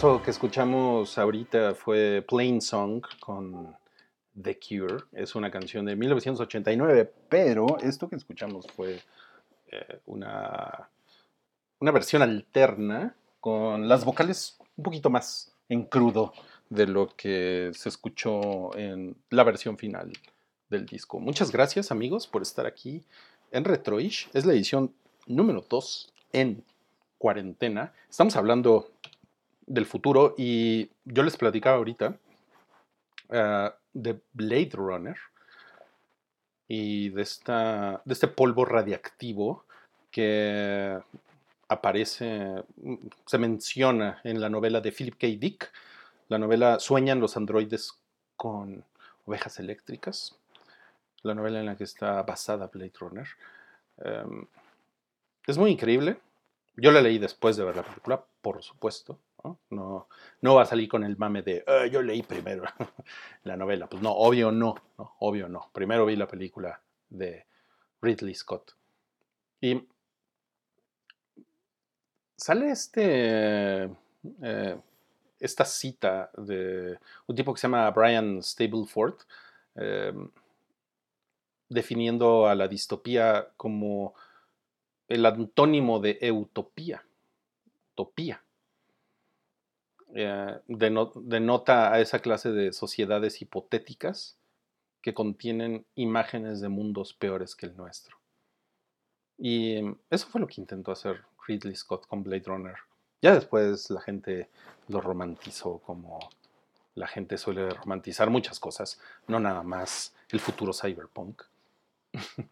[0.03, 3.73] Esto que escuchamos ahorita fue Plain Song con
[4.35, 5.05] The Cure.
[5.13, 9.01] Es una canción de 1989, pero esto que escuchamos fue
[9.71, 10.89] eh, una,
[11.79, 16.33] una versión alterna con las vocales un poquito más en crudo
[16.69, 20.11] de lo que se escuchó en la versión final
[20.69, 21.21] del disco.
[21.21, 23.05] Muchas gracias amigos por estar aquí
[23.53, 24.29] en Retroish.
[24.35, 24.93] Es la edición
[25.29, 26.65] número 2 en
[27.19, 27.93] cuarentena.
[28.11, 28.91] Estamos hablando
[29.73, 32.19] del futuro y yo les platicaba ahorita
[33.31, 35.17] ah, de Blade Runner
[36.69, 39.65] y de, esta, de este polvo radiactivo
[40.11, 40.99] que
[41.69, 42.65] aparece,
[43.25, 45.27] se menciona en la novela de Philip K.
[45.39, 45.73] Dick,
[46.29, 47.99] la novela Sueñan los androides
[48.37, 48.85] con
[49.25, 50.39] ovejas eléctricas,
[51.23, 53.29] la novela en la que está basada Blade Runner.
[53.99, 54.47] Em,
[55.47, 56.19] es muy increíble.
[56.77, 59.19] Yo la leí después de ver la película, por supuesto.
[59.71, 60.09] No,
[60.41, 62.65] no, va a salir con el mame de ah, yo leí primero
[63.45, 63.89] la novela.
[63.89, 64.75] Pues no, obvio no,
[65.19, 65.71] obvio no.
[65.73, 66.81] Primero vi la película
[67.11, 67.47] de
[68.01, 68.77] Ridley Scott.
[69.61, 69.87] Y
[72.37, 73.85] sale este,
[74.43, 74.81] eh,
[75.41, 79.17] esta cita de un tipo que se llama Brian Stableford,
[79.75, 80.31] em,
[81.69, 84.15] definiendo a la distopía como
[85.09, 87.05] el antónimo de utopía.
[87.93, 88.43] Utopía.
[90.15, 94.37] Eh, denota a esa clase de sociedades hipotéticas
[95.01, 98.17] que contienen imágenes de mundos peores que el nuestro.
[99.39, 102.77] Y em, eso fue lo que intentó hacer Ridley Scott con Blade Runner.
[103.23, 104.49] Ya después la gente
[104.89, 106.19] lo romantizó como
[106.95, 111.43] la gente suele romantizar muchas cosas, no nada más el futuro cyberpunk.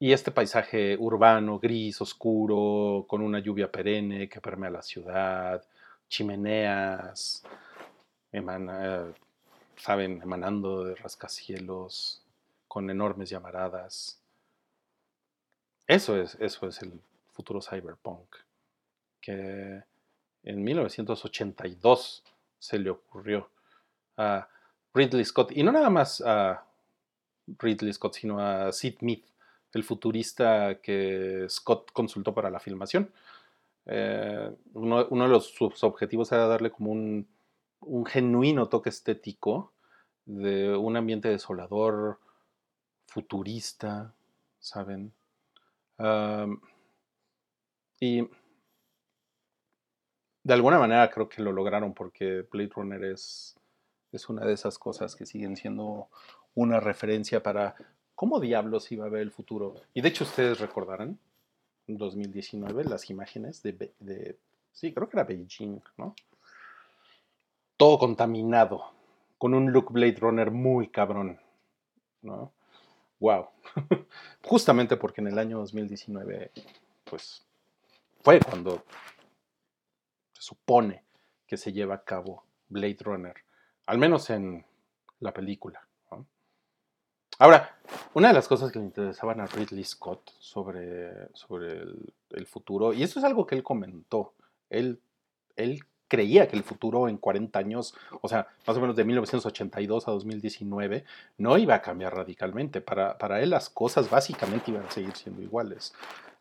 [0.00, 5.64] y este paisaje urbano, gris, oscuro, con una lluvia perenne que permea la ciudad,
[6.08, 7.42] chimeneas,
[9.76, 12.22] saben, emanando de rascacielos,
[12.68, 14.20] con enormes llamaradas.
[15.86, 17.00] Eso es, eso es el
[17.32, 18.36] futuro cyberpunk,
[19.20, 19.82] que
[20.42, 22.22] en 1982
[22.58, 23.50] se le ocurrió
[24.16, 24.48] a
[24.94, 26.64] Ridley Scott, y no nada más a
[27.58, 29.20] Ridley Scott, sino a Sid Mead,
[29.72, 33.12] el futurista que Scott consultó para la filmación.
[33.86, 37.28] Eh, uno, de los, sus objetivos era darle como un,
[38.06, 39.72] genuino toque estético
[40.24, 42.18] de un ambiente desolador,
[43.06, 44.14] futurista,
[44.58, 45.12] ¿saben?
[48.00, 48.28] y
[50.42, 53.56] de alguna manera creo que lo lograron porque Blade Runner es,
[54.12, 56.08] es una de esas cosas que siguen siendo
[56.54, 57.74] una referencia para
[58.14, 59.74] cómo diablos iba a ver el futuro.
[59.92, 61.18] Y de hecho ustedes recordarán,
[61.86, 64.38] 2019, las imágenes de,
[64.72, 66.14] sí, creo que era Beijing, ¿no?
[67.76, 68.92] Todo contaminado,
[69.38, 71.40] con un look Blade Runner muy cabrón,
[72.22, 72.52] ¿no?
[73.20, 73.48] Wow.
[74.42, 76.52] Justamente porque en el año 2019,
[77.04, 77.44] pues,
[78.22, 78.84] fue cuando
[80.32, 81.02] se supone
[81.46, 83.34] que se lleva a cabo Blade Runner,
[83.86, 84.64] al menos en
[85.20, 85.86] la película.
[87.38, 87.76] Ahora,
[88.14, 91.82] una de las cosas que le interesaban a Ridley Scott sobre, sobre
[92.30, 94.34] el, futuro, y eso es algo que él comentó,
[94.70, 95.00] él,
[95.56, 100.06] él creía que el futuro en 40 años, o sea, más o menos de 1982
[100.06, 101.04] a 2019,
[101.38, 102.80] no iba a cambiar radicalmente.
[102.80, 105.92] Para, para él las cosas básicamente iban a seguir siendo iguales.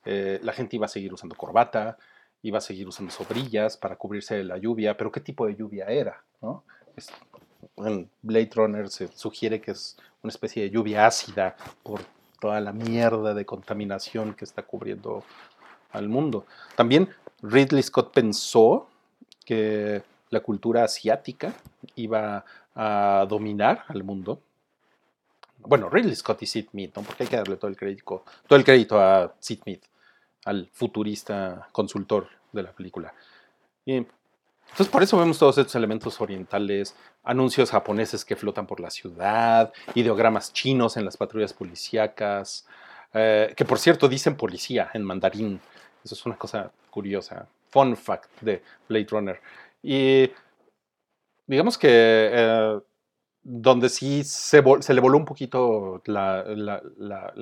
[0.06, 1.98] Eh, la gente iba a seguir usando corbata,
[2.44, 5.86] iba a seguir usando sobrillas para cubrirse de la lluvia, pero ¿qué tipo de lluvia
[5.86, 6.24] era?
[6.42, 6.66] ¿no?
[7.78, 12.02] En Blade Runner se sugiere que es una especie de lluvia ácida por
[12.40, 15.24] toda la mierda de contaminación que está cubriendo
[15.92, 16.46] al mundo.
[16.76, 17.10] También
[17.42, 18.88] Ridley Scott pensó
[19.46, 21.54] que la cultura asiática
[21.96, 22.44] iba
[22.76, 24.42] a dominar al mundo.
[25.60, 28.66] Bueno, Ridley Scott y Sid Mead, porque hay que darle todo el crédito, todo el
[28.66, 29.80] crédito a Sid Mead,
[30.46, 33.14] al futurista consultor de la película.
[33.86, 34.06] Y
[34.70, 39.72] entonces por eso vemos todos estos elementos orientales, anuncios japoneses que flotan por la ciudad,
[39.94, 42.66] ideogramas chinos en las patrullas policíacas,
[43.14, 45.62] eh, que por cierto dicen policía en mandarín.
[46.04, 47.48] Eso es una cosa curiosa.
[47.70, 49.42] Fun fact de Blade Runner.
[49.82, 50.32] Y
[51.46, 52.80] digamos que eh,
[53.44, 56.46] donde sí se, le voló un poquito la,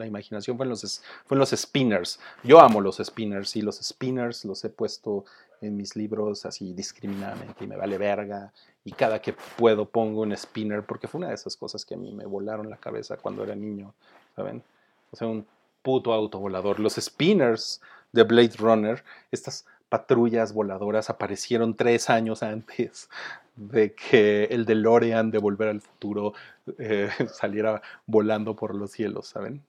[0.06, 2.20] imaginación fue en, los, fue los spinners.
[2.44, 5.26] Yo amo los spinners y los spinners los he puesto
[5.62, 8.52] en mis libros así discriminadamente y me vale verga.
[8.84, 11.98] Y cada que puedo pongo un spinner porque fue una de esas cosas que a
[11.98, 13.94] mí me volaron la cabeza cuando era niño,
[14.36, 14.64] ¿saben?
[15.12, 15.46] O sea, un
[15.84, 16.80] puto autovolador.
[16.80, 17.80] Los spinners
[18.12, 23.10] de Blade Runner, estas patrullas voladoras aparecieron tres años antes
[23.58, 26.34] de que el DeLorean de Volver al Futuro
[26.80, 29.62] eh, saliera volando por los cielos, ¿saben?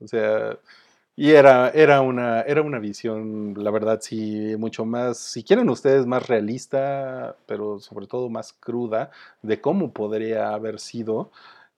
[0.00, 0.56] O sea,
[1.16, 6.06] y era, era, una, era una visión, la verdad, sí, mucho más, si quieren ustedes,
[6.06, 9.10] más realista, pero sobre todo más cruda,
[9.42, 11.32] de cómo podría haber sido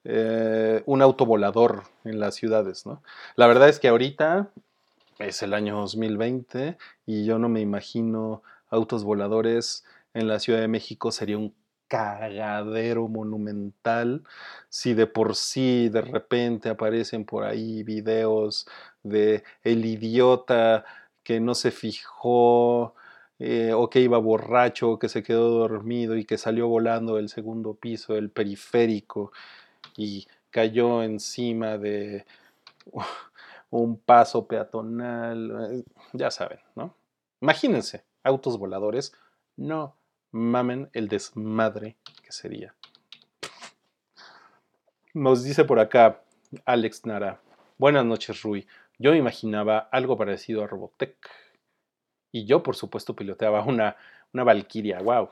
[0.04, 3.02] eh, un autovolador en las ciudades, ¿no?
[3.36, 4.50] La verdad es que ahorita
[5.26, 10.68] es el año 2020 y yo no me imagino autos voladores en la Ciudad de
[10.68, 11.54] México, sería un
[11.88, 14.22] cagadero monumental
[14.68, 18.66] si de por sí de repente aparecen por ahí videos
[19.02, 20.84] de el idiota
[21.22, 22.94] que no se fijó
[23.38, 27.74] eh, o que iba borracho, que se quedó dormido y que salió volando del segundo
[27.74, 29.32] piso del periférico
[29.96, 32.24] y cayó encima de
[33.72, 36.94] un paso peatonal, eh, ya saben, ¿no?
[37.40, 39.14] Imagínense, autos voladores,
[39.56, 39.96] no
[40.30, 42.74] mamen el desmadre que sería.
[45.14, 46.22] Nos dice por acá
[46.66, 47.40] Alex Nara.
[47.78, 48.66] Buenas noches, Rui.
[48.98, 51.16] Yo imaginaba algo parecido a Robotech.
[52.30, 53.96] Y yo, por supuesto, piloteaba una,
[54.34, 55.00] una Valkyria.
[55.00, 55.30] ¡Wow!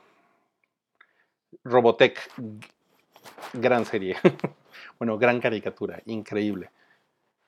[1.63, 2.19] Robotech.
[3.53, 4.17] Gran serie.
[4.99, 6.01] bueno, gran caricatura.
[6.05, 6.71] Increíble.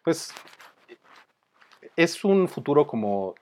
[0.04, 0.34] Pues
[1.96, 3.36] es un futuro como,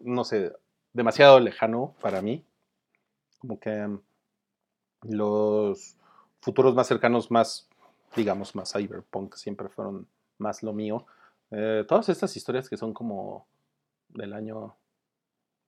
[0.00, 0.52] no sé,
[0.92, 2.44] demasiado lejano para mí
[3.42, 3.98] como que mm,
[5.10, 5.96] los
[6.40, 7.68] futuros más cercanos, más,
[8.16, 10.06] digamos, más cyberpunk, siempre fueron
[10.38, 11.04] más lo mío.
[11.50, 13.46] Eh, todas estas historias que son como
[14.08, 14.76] del año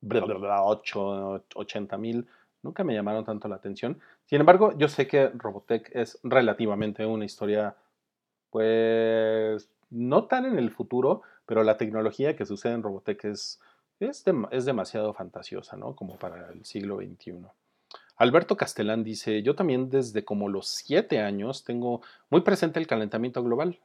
[0.02, 2.28] 8, 80 mil,
[2.62, 4.00] nunca me llamaron tanto la atención.
[4.26, 7.74] Sin embargo, yo sé que Robotech es relativamente una historia,
[8.50, 13.60] pues, no tan en el futuro, pero la tecnología que sucede en Robotech es,
[14.00, 15.94] es, es demasiado fantasiosa, ¿no?
[15.94, 17.46] Como para el siglo XXI.
[18.16, 23.42] Alberto Castellán dice, yo también desde como los siete años tengo muy presente el calentamiento
[23.42, 23.80] global,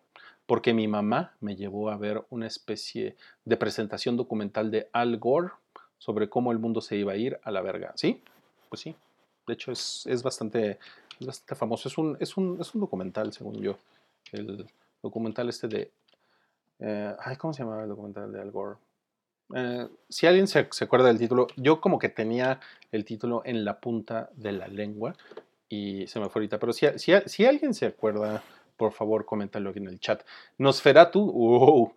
[0.45, 5.51] porque mi mamá me llevó a ver una especie de presentación documental de Al Gore
[5.97, 7.91] sobre cómo el mundo se iba a ir a la verga.
[7.95, 8.21] ¿Sí?
[8.69, 8.95] Pues sí.
[9.45, 10.79] De hecho, es, bastante,
[11.19, 11.89] bastante famoso.
[11.89, 13.77] Es un, es, un, es un documental, según yo.
[14.31, 14.67] El
[15.01, 15.91] documental este de...
[16.79, 18.77] Eh, ay, ¿Cómo se llamaba el documental de Al Gore?
[19.55, 22.59] Eh, si alguien se, acuerda del título, yo como que tenía
[22.91, 25.15] el título en la punta de la lengua
[25.67, 28.43] y se me fue ahorita, pero si, si, alguien se acuerda,
[28.77, 30.23] por favor, coméntalo aquí en el chat.
[30.57, 31.93] Nosferatu, wow,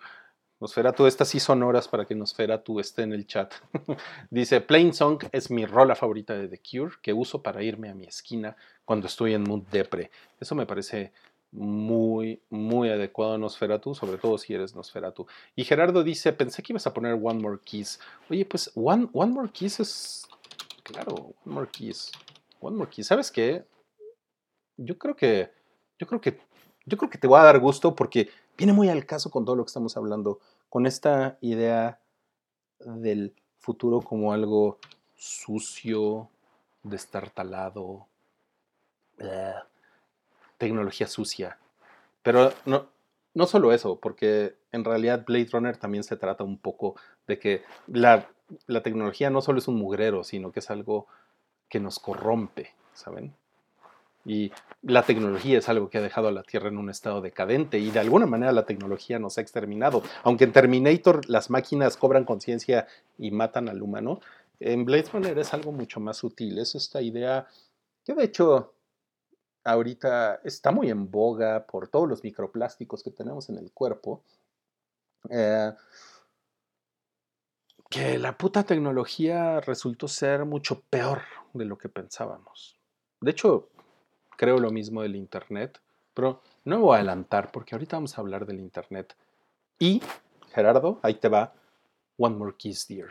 [0.60, 3.52] Nosferatu, estas sí son horas para que Nosferatu esté en el chat.
[4.30, 7.94] Dice, Plain Song es mi rola favorita de The Cure que uso para irme a
[7.94, 10.10] mi esquina cuando estoy en mood depre.
[10.40, 11.12] Eso me parece
[11.52, 15.26] muy, muy adecuado a Nosferatu, sobre todo si eres Nosferatu.
[15.54, 18.00] Y Gerardo dice, pensé que ibas a poner One More Kiss.
[18.30, 20.28] Oye, pues One, One More Kiss es...
[20.82, 22.10] Claro, One More Kiss.
[22.60, 23.06] One More Kiss.
[23.06, 23.64] ¿Sabes qué?
[24.78, 25.52] Yo creo que...
[25.98, 26.40] Yo creo que...
[26.86, 29.54] Yo creo que te voy a dar gusto porque viene muy al caso con todo
[29.54, 30.40] lo que estamos hablando.
[30.68, 32.00] Con esta idea
[32.80, 34.78] del futuro como algo
[35.14, 36.30] sucio,
[36.82, 38.08] destartalado
[40.62, 41.58] tecnología sucia.
[42.22, 42.86] Pero no,
[43.34, 46.94] no solo eso, porque en realidad Blade Runner también se trata un poco
[47.26, 48.28] de que la,
[48.68, 51.08] la tecnología no solo es un mugrero, sino que es algo
[51.68, 53.34] que nos corrompe, ¿saben?
[54.24, 54.52] Y
[54.82, 57.90] la tecnología es algo que ha dejado a la Tierra en un estado decadente y
[57.90, 60.04] de alguna manera la tecnología nos ha exterminado.
[60.22, 62.86] Aunque en Terminator las máquinas cobran conciencia
[63.18, 64.20] y matan al humano,
[64.60, 66.58] en Blade Runner es algo mucho más sutil.
[66.58, 67.48] Es esta idea
[68.04, 68.74] que de hecho
[69.64, 74.22] ahorita está muy en boga por todos los microplásticos que tenemos en el cuerpo.
[75.30, 75.72] Eh,
[77.88, 82.78] que la puta tecnología resultó ser mucho peor de lo que pensábamos.
[83.20, 83.68] De hecho,
[84.36, 85.80] creo lo mismo del Internet,
[86.14, 89.14] pero no voy a adelantar porque ahorita vamos a hablar del Internet.
[89.78, 90.02] Y,
[90.54, 91.52] Gerardo, ahí te va
[92.16, 93.10] One More Kiss, Dear.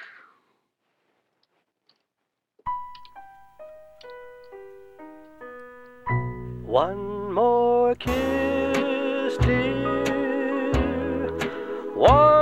[6.72, 11.28] One more kiss, dear.
[11.94, 12.41] One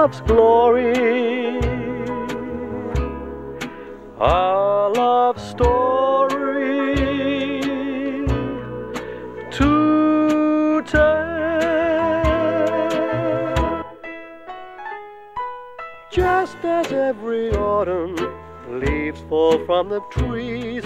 [0.00, 1.60] love's glory.
[4.18, 6.96] Our love story
[9.50, 11.20] to tell.
[16.10, 18.16] Just as every autumn
[18.70, 20.84] leaves fall from the trees,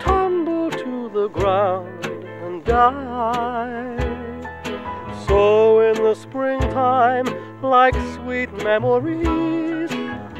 [0.00, 2.06] tumble to the ground
[2.42, 3.96] and die.
[5.28, 9.90] So in the springtime, like sweet memories,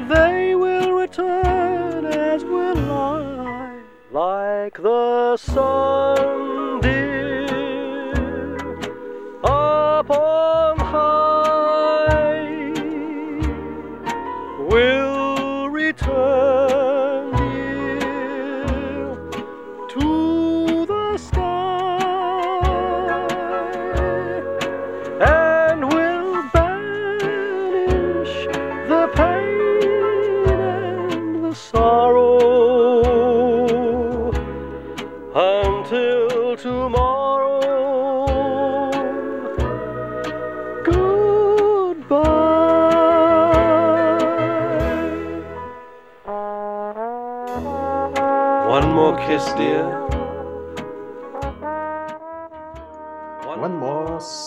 [0.07, 3.79] they will return as will I,
[4.11, 7.28] like the sun, dear,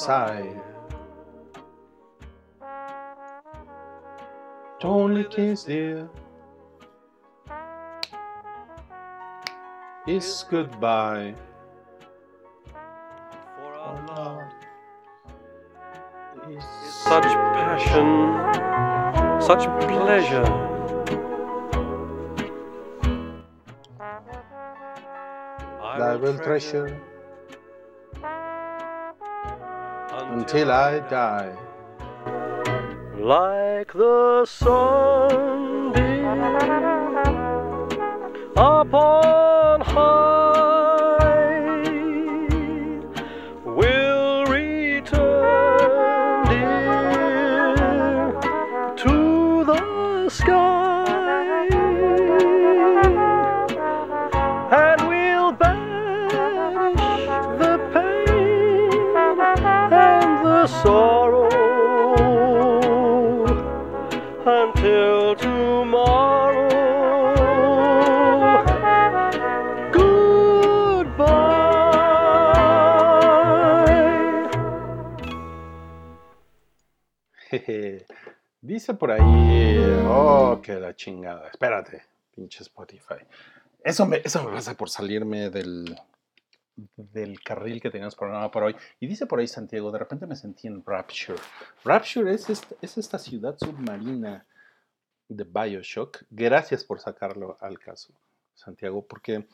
[0.08, 0.60] more sigh.
[4.84, 6.08] Only kiss, dear.
[10.06, 11.34] Is goodbye.
[13.56, 14.52] For our Our love
[16.42, 16.64] love is
[17.04, 18.08] such passion,
[19.40, 20.50] such pleasure.
[25.80, 27.00] I will treasure
[30.42, 31.52] until I die.
[33.16, 36.26] like the sunbeam
[38.56, 41.01] upon high
[78.60, 79.20] Dice por ahí,
[80.06, 81.48] oh, que la chingada.
[81.48, 82.02] Espérate,
[82.34, 83.26] pinche Spotify.
[83.82, 85.96] Eso me, eso me pasa por salirme del,
[86.96, 88.76] del carril que teníamos programado para hoy.
[89.00, 91.40] Y dice por ahí Santiago, de repente me sentí en Rapture.
[91.84, 94.46] Rapture es esta, es esta ciudad submarina
[95.28, 96.24] de Bioshock.
[96.30, 98.12] Gracias por sacarlo al caso,
[98.54, 99.46] Santiago, porque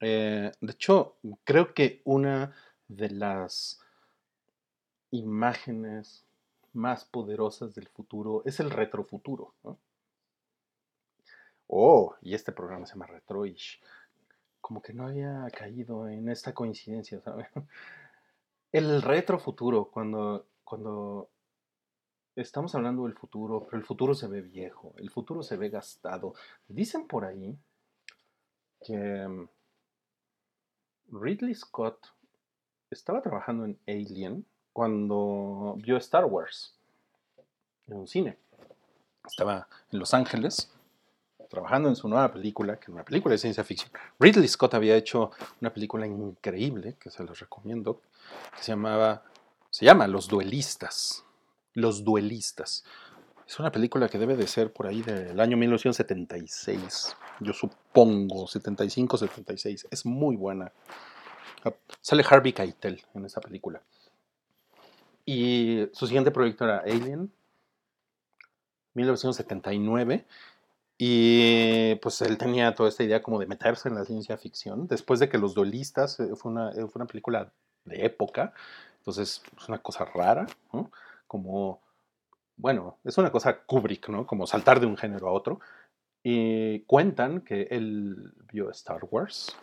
[0.00, 2.54] eh, de hecho creo que una
[2.88, 3.80] de las
[5.10, 6.26] imágenes
[6.74, 9.54] más poderosas del futuro es el retrofuturo.
[9.62, 9.78] ¿no?
[11.66, 13.80] Oh, y este programa se llama Retroish.
[14.60, 17.48] Como que no había caído en esta coincidencia, ¿sabes?
[18.72, 21.28] El retrofuturo, cuando, cuando
[22.34, 26.34] estamos hablando del futuro, pero el futuro se ve viejo, el futuro se ve gastado.
[26.66, 27.56] Dicen por ahí
[28.84, 29.48] que mm,
[31.12, 32.04] Ridley Scott
[32.90, 34.44] estaba trabajando en Alien
[34.74, 36.74] cuando vio Star Wars
[37.86, 38.36] en un cine.
[39.24, 40.70] Estaba en Los Ángeles
[41.48, 43.90] trabajando en su nueva película, que es una película de ciencia ficción.
[44.18, 48.00] Ridley Scott había hecho una película increíble, que se los recomiendo,
[48.56, 49.22] que se llamaba,
[49.70, 51.24] se llama Los Duelistas.
[51.74, 52.84] Los Duelistas.
[53.46, 59.18] Es una película que debe de ser por ahí del año 1976, yo supongo, 75,
[59.18, 59.86] 76.
[59.90, 60.72] Es muy buena.
[62.00, 63.80] Sale Harvey Keitel en esa película.
[65.24, 67.32] Y su siguiente proyecto era Alien,
[68.94, 70.26] 1979.
[70.96, 74.86] Y pues él tenía toda esta idea como de meterse en la ciencia ficción.
[74.86, 77.52] Después de que Los Duelistas eh, fue una, eh, fue una película
[77.84, 78.52] de época,
[78.98, 80.46] entonces es una cosa rara.
[81.26, 81.80] Como,
[82.56, 84.26] bueno, es una cosa Kubrick, ¿no?
[84.26, 85.60] Como saltar de un género a otro.
[86.22, 89.56] Y cuentan que él vio Star Wars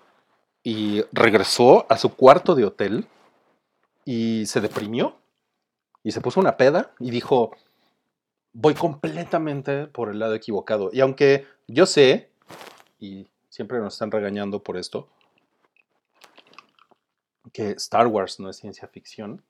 [0.63, 3.07] y regresó a su cuarto de hotel
[4.05, 5.20] y se deprimió
[6.03, 7.51] y se puso una peda y dijo,
[8.53, 10.89] voy completamente por el lado equivocado.
[10.91, 12.31] Y aunque yo sé,
[12.99, 15.09] y siempre nos están regañando por esto,
[17.51, 19.43] que Star Wars no es ciencia ficción,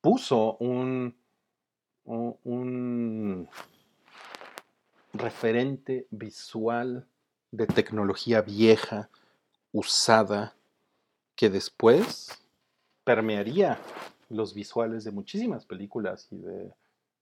[0.00, 1.16] puso un,
[2.04, 3.48] un,
[5.12, 7.06] referente visual
[7.50, 9.10] de tecnología vieja,
[9.72, 10.54] usada,
[11.34, 12.40] que después
[13.10, 13.76] permearía
[14.28, 16.72] los visuales de muchísimas películas y de,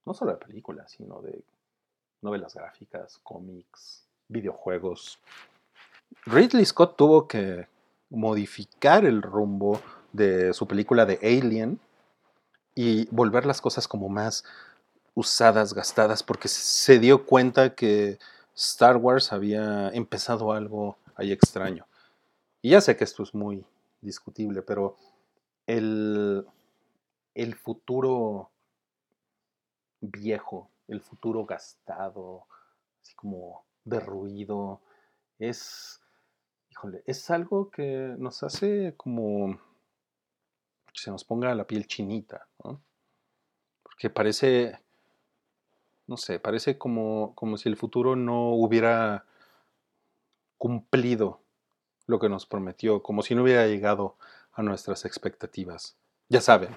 [0.04, 1.42] no solo de películas, sino de
[2.20, 5.18] novelas gráficas, cómics, videojuegos.
[6.26, 7.68] Ridley Scott tuvo que
[8.10, 9.80] modificar el rumbo
[10.12, 11.80] de su película de Alien
[12.74, 14.44] y volver las cosas como más
[15.14, 18.18] usadas, gastadas, porque se dio cuenta que
[18.54, 21.86] Star Wars había empezado algo ahí extraño.
[22.60, 23.64] Y ya sé que esto es muy
[24.02, 24.98] discutible, pero
[25.68, 26.46] el,
[27.34, 28.50] el futuro
[30.00, 32.46] viejo, el futuro gastado,
[33.02, 34.80] así como derruido,
[35.38, 36.00] es,
[36.70, 39.60] híjole, es algo que nos hace como
[40.86, 42.80] que se nos ponga la piel chinita, ¿no?
[43.82, 44.80] Porque parece,
[46.06, 49.26] no sé, parece como, como si el futuro no hubiera
[50.56, 51.42] cumplido
[52.06, 54.16] lo que nos prometió, como si no hubiera llegado
[54.58, 55.96] a nuestras expectativas.
[56.28, 56.76] Ya saben,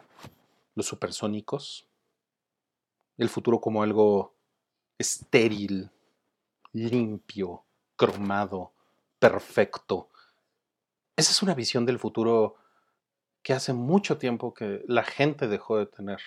[0.76, 1.88] los supersónicos,
[3.18, 4.36] el futuro como algo
[5.00, 5.90] estéril,
[6.74, 7.64] limpio,
[7.96, 8.72] cromado,
[9.18, 10.10] perfecto.
[11.16, 12.56] Esa es una visión del futuro
[13.42, 16.22] que hace mucho tiempo que la gente dejó de tener.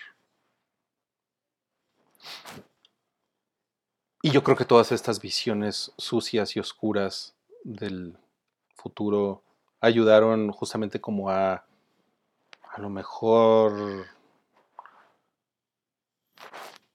[4.21, 7.33] Y yo creo que todas estas visiones sucias y oscuras
[7.63, 8.17] del
[8.75, 9.44] futuro
[9.81, 11.65] ayudaron justamente como a
[12.75, 14.05] a lo mejor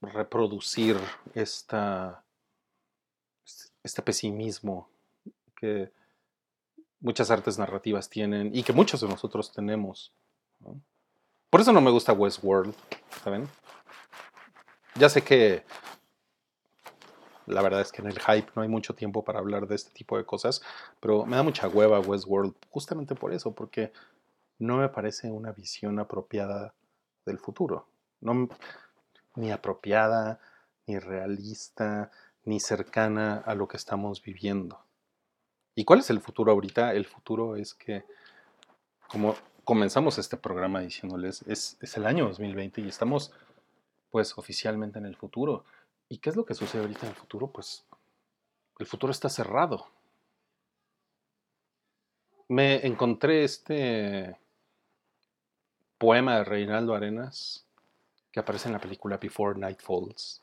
[0.02, 0.98] reproducir
[1.34, 2.22] esta,
[3.82, 4.90] este pesimismo
[5.56, 5.90] que
[7.00, 10.12] muchas artes narrativas tienen y que muchos de nosotros tenemos.
[11.48, 12.74] Por eso no me gusta Westworld,
[13.24, 13.48] ¿saben?
[14.96, 15.64] Ya sé que
[17.46, 19.90] la verdad es que en el hype no hay mucho tiempo para hablar de este
[19.90, 20.62] tipo de cosas,
[21.00, 23.92] pero me da mucha hueva Westworld justamente por eso, porque
[24.58, 26.74] no me parece una visión apropiada
[27.24, 27.86] del futuro.
[29.34, 30.38] Ni apropiada,
[30.86, 32.10] ni realista,
[32.44, 34.78] ni cercana a lo que estamos viviendo.
[35.74, 36.92] ¿Y cuál es el futuro ahorita?
[36.92, 38.04] El futuro es que,
[39.08, 39.34] como
[39.64, 43.32] comenzamos este programa diciéndoles, es, es el año 2020 y estamos
[44.10, 45.64] pues oficialmente en el futuro.
[46.10, 47.46] ¿Y qué es lo que sucede ahorita en el futuro?
[47.46, 47.84] Pues
[48.78, 49.86] el futuro está cerrado.
[52.48, 54.36] Me encontré este
[55.98, 57.64] poema de Reinaldo Arenas
[58.32, 60.42] que aparece en la película Before Night Falls.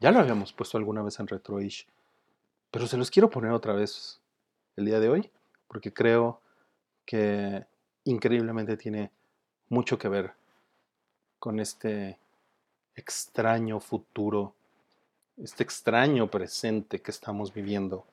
[0.00, 1.86] Ya lo habíamos puesto alguna vez en Retroish,
[2.70, 4.20] pero se los quiero poner otra vez
[4.76, 5.30] el día de hoy,
[5.68, 6.40] porque creo
[7.04, 7.64] que
[8.04, 9.12] increíblemente tiene
[9.68, 10.32] mucho que ver
[11.38, 12.18] con este
[12.96, 14.54] extraño futuro,
[15.42, 18.04] este extraño presente que estamos viviendo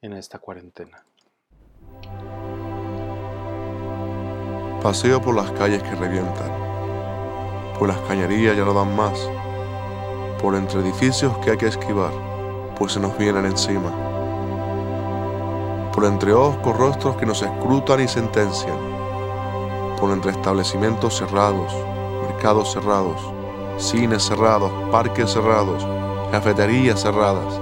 [0.00, 1.04] en esta cuarentena.
[4.82, 6.50] Paseo por las calles que revientan,
[7.78, 9.16] por las cañerías ya no dan más,
[10.40, 12.12] por entre edificios que hay que esquivar,
[12.76, 13.92] pues se nos vienen encima,
[15.94, 18.78] por entre ojos rostros que nos escrutan y sentencian,
[20.00, 21.72] por entre establecimientos cerrados,
[22.26, 23.20] mercados cerrados,
[23.78, 25.86] cines cerrados, parques cerrados,
[26.32, 27.60] cafeterías cerradas,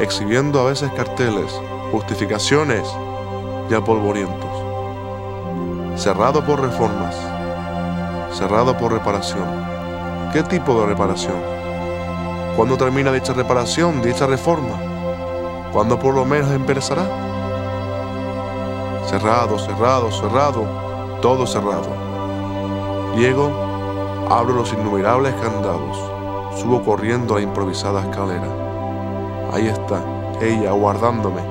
[0.00, 1.52] exhibiendo a veces carteles,
[1.92, 2.88] justificaciones
[3.68, 4.66] ya polvorientos
[5.96, 7.16] cerrado por reformas,
[8.30, 9.46] cerrado por reparación.
[10.32, 11.36] ¿Qué tipo de reparación?
[12.54, 14.78] ¿Cuándo termina dicha reparación, dicha reforma?
[15.72, 17.02] ¿Cuándo por lo menos empezará?
[19.08, 20.66] Cerrado, cerrado, cerrado,
[21.22, 21.88] todo cerrado.
[23.16, 23.50] Llego,
[24.28, 25.98] abro los innumerables candados,
[26.56, 28.48] subo corriendo la improvisada escalera.
[29.52, 30.02] Ahí está,
[30.40, 31.42] ella aguardándome.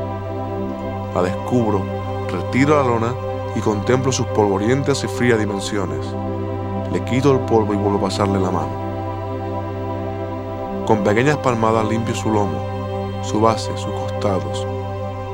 [1.14, 1.84] La descubro,
[2.30, 3.14] retiro la lona
[3.56, 6.06] y contemplo sus polvorientas y frías dimensiones.
[6.91, 8.86] Le quito el polvo y vuelvo a pasarle la mano.
[10.88, 12.60] Con pequeñas palmadas limpio su lomo,
[13.22, 14.68] su base, sus costados.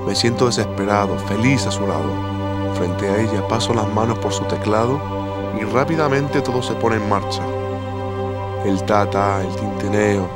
[0.05, 2.09] Me siento desesperado, feliz a su lado.
[2.75, 4.99] Frente a ella paso las manos por su teclado
[5.59, 7.41] y rápidamente todo se pone en marcha.
[8.63, 10.29] El tata, el tintineo,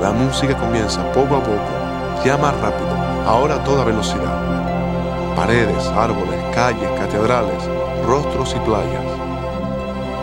[0.00, 2.88] La música comienza poco a poco, ya más rápido,
[3.26, 5.34] ahora a toda velocidad.
[5.34, 7.62] Paredes, árboles, calles, catedrales,
[8.06, 9.04] rostros y playas.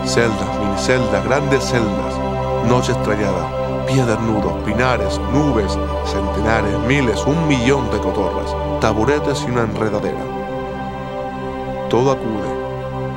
[0.06, 2.14] Celdas, miniceldas, grandes celdas,
[2.66, 9.62] noche estrellada, pies desnudos, pinares, nubes, centenares, miles, un millón de cotorras, taburetes y una
[9.62, 10.24] enredadera.
[11.90, 12.48] Todo acude,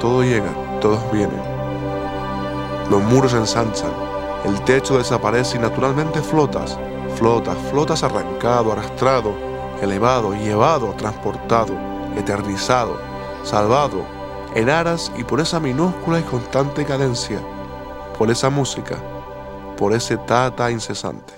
[0.01, 1.41] todo llega, todos vienen.
[2.89, 3.91] Los muros ensanchan,
[4.45, 6.77] el techo desaparece y naturalmente flotas,
[7.15, 9.33] flotas, flotas arrancado, arrastrado,
[9.81, 11.73] elevado, llevado, transportado,
[12.17, 12.97] eternizado,
[13.43, 14.05] salvado,
[14.55, 17.39] en aras y por esa minúscula y constante cadencia,
[18.17, 19.01] por esa música,
[19.77, 21.33] por ese tata incesante.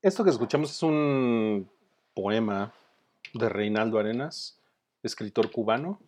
[0.00, 1.68] Esto que escuchamos es un
[2.14, 2.72] poema
[3.34, 4.58] de Reinaldo Arenas,
[5.02, 6.00] escritor cubano.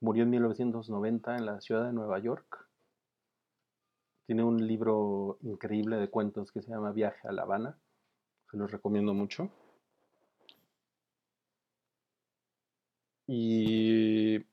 [0.00, 2.66] Murió en 1990 en la ciudad de Nueva York.
[4.26, 7.76] Tiene un libro increíble de cuentos que se llama Viaje a La Habana.
[8.50, 9.50] Se los recomiendo mucho.
[13.26, 14.44] Y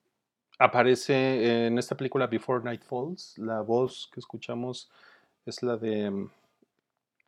[0.60, 3.38] aparece en esta película Before Night Falls.
[3.38, 4.91] La voz que escuchamos
[5.45, 6.30] es la de mm,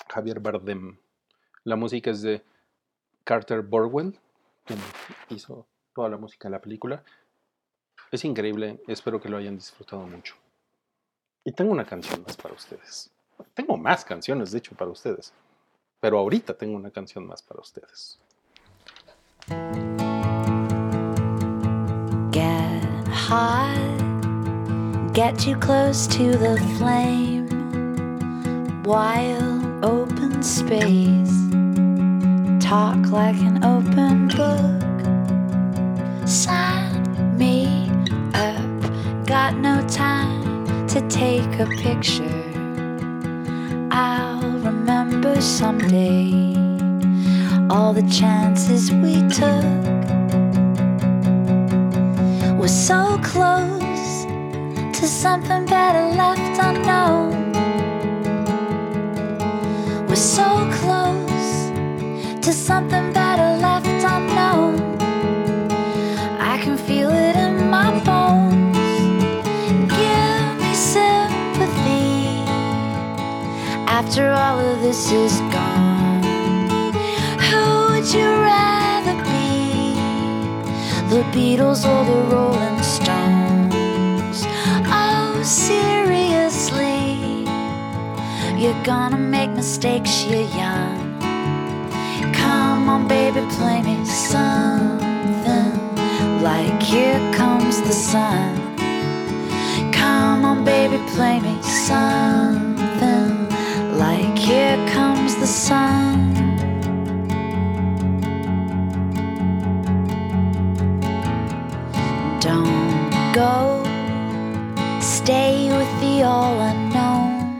[0.09, 0.97] Javier Bardem.
[1.63, 2.43] La música es de
[3.23, 4.17] Carter Burwell,
[4.65, 4.79] quien
[5.29, 7.03] hizo toda la música de la película.
[8.11, 10.33] Es increíble, espero que lo hayan disfrutado mucho.
[11.45, 13.11] Y tengo una canción más para ustedes.
[13.53, 15.31] Tengo más canciones, de hecho, para ustedes.
[15.99, 18.19] Pero ahorita tengo una canción más para ustedes.
[22.31, 23.97] Get high,
[25.13, 27.47] get too close to the flame.
[28.83, 31.31] Wild open space,
[32.59, 34.79] talk like an open book.
[36.27, 36.68] Sign
[39.91, 42.43] time to take a picture.
[43.91, 46.53] I'll remember someday
[47.69, 49.65] all the chances we took.
[52.59, 54.25] We're so close
[54.99, 57.53] to something better left unknown.
[60.07, 61.71] We're so close
[62.45, 63.28] to something better
[74.89, 76.23] this is gone.
[77.47, 79.93] Who would you rather be?
[81.13, 84.37] The Beatles or the Rolling Stones?
[85.01, 87.05] Oh, seriously,
[88.59, 90.97] you're gonna make mistakes, you're young.
[92.33, 95.71] Come on, baby, play me something
[96.41, 98.55] like Here Comes the Sun.
[99.91, 102.68] Come on, baby, play me something
[103.99, 106.33] like Here Comes the Sun.
[112.39, 113.83] Don't go,
[115.01, 117.59] stay with the all unknown.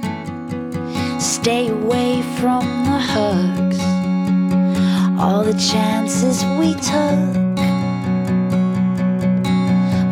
[1.20, 3.80] Stay away from the hugs,
[5.20, 7.36] all the chances we took.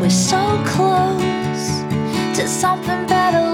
[0.01, 0.43] We're so
[0.75, 1.67] close
[2.37, 3.46] to something better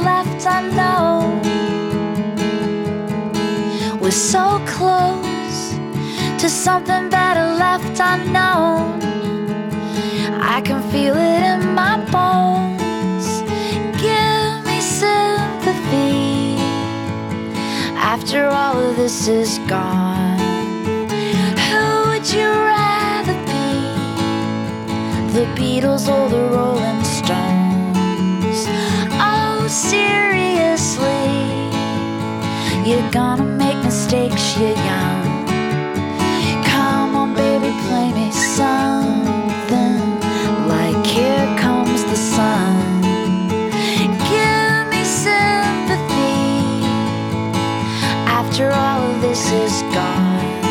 [6.64, 9.02] something better left unknown.
[10.42, 13.28] I can feel it in my bones.
[14.02, 16.56] Give me sympathy
[17.98, 20.40] after all of this is gone.
[21.68, 23.74] Who would you rather be?
[25.36, 28.60] The Beatles or the Rolling Stones?
[29.20, 31.28] Oh, seriously,
[32.90, 35.13] you're gonna make mistakes, you're young.
[49.62, 50.64] Is gone.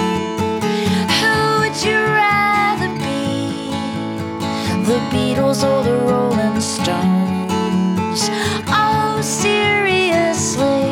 [1.19, 3.71] Who would you rather be?
[4.89, 8.21] The Beatles or the Rolling Stones?
[8.69, 10.89] Oh, seriously,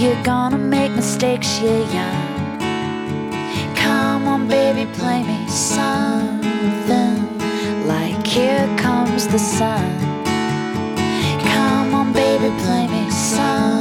[0.00, 2.58] you're gonna make mistakes, you're young.
[3.76, 7.16] Come on, baby, play me something
[7.86, 9.86] like Here Comes the Sun.
[11.52, 13.73] Come on, baby, play me something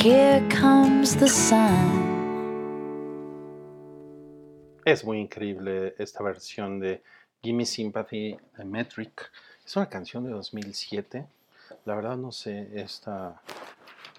[0.00, 1.58] Here Comes the Sun.
[4.84, 7.02] Es muy increíble esta versión de
[7.42, 9.28] Gimme Sympathy de Metric.
[9.66, 11.26] Es una canción de 2007.
[11.84, 13.42] La verdad no sé esta,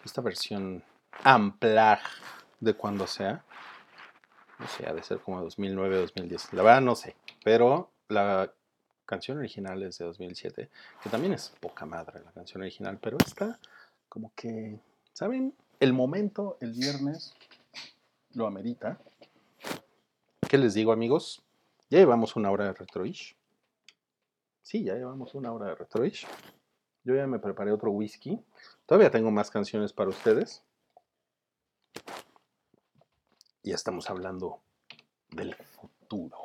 [0.03, 0.83] esta versión
[1.23, 2.01] Amplag
[2.59, 3.41] de cuando sea.
[4.59, 6.53] No sé, ha de ser como 2009, 2010.
[6.55, 7.15] La verdad no sé.
[7.41, 8.51] Pero la
[9.05, 10.69] canción original es de 2007.
[11.01, 12.99] Que también es poca madre la canción original.
[13.01, 13.57] Pero esta
[14.09, 14.77] como que,
[15.13, 15.53] ¿saben?
[15.79, 17.33] El momento, el viernes,
[18.33, 18.99] lo amerita.
[20.49, 21.41] ¿Qué les digo, amigos?
[21.89, 23.37] Ya llevamos una hora de retroish.
[24.61, 26.27] Sí, ya llevamos una hora de retroish.
[27.05, 28.43] Yo ya me preparé otro whisky.
[28.85, 30.63] Todavía tengo más canciones para ustedes.
[33.63, 34.59] Ya estamos hablando
[35.29, 36.37] del futuro.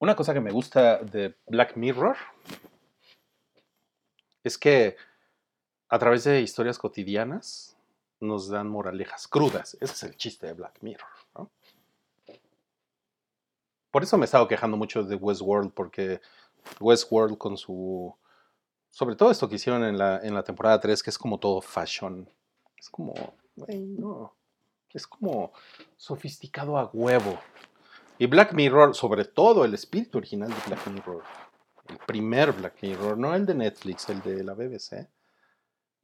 [0.00, 2.16] Una cosa que me gusta de Black Mirror
[4.42, 4.96] es que
[5.94, 7.76] a través de historias cotidianas
[8.18, 9.76] nos dan moralejas crudas.
[9.80, 11.08] Ese es el chiste de Black Mirror.
[13.92, 16.20] Por eso me he estado quejando mucho de Westworld, porque
[16.80, 18.12] Westworld con su...
[18.90, 21.60] Sobre todo esto que hicieron en la, en la temporada 3, que es como todo
[21.60, 22.28] fashion.
[22.76, 23.14] Es como...
[23.56, 24.34] no.
[24.90, 25.52] Es como
[25.96, 27.38] sofisticado a huevo.
[28.18, 31.22] Y Black Mirror, sobre todo el espíritu original de Black Mirror,
[31.86, 35.08] el primer Black Mirror, no el de Netflix, el de la BBC,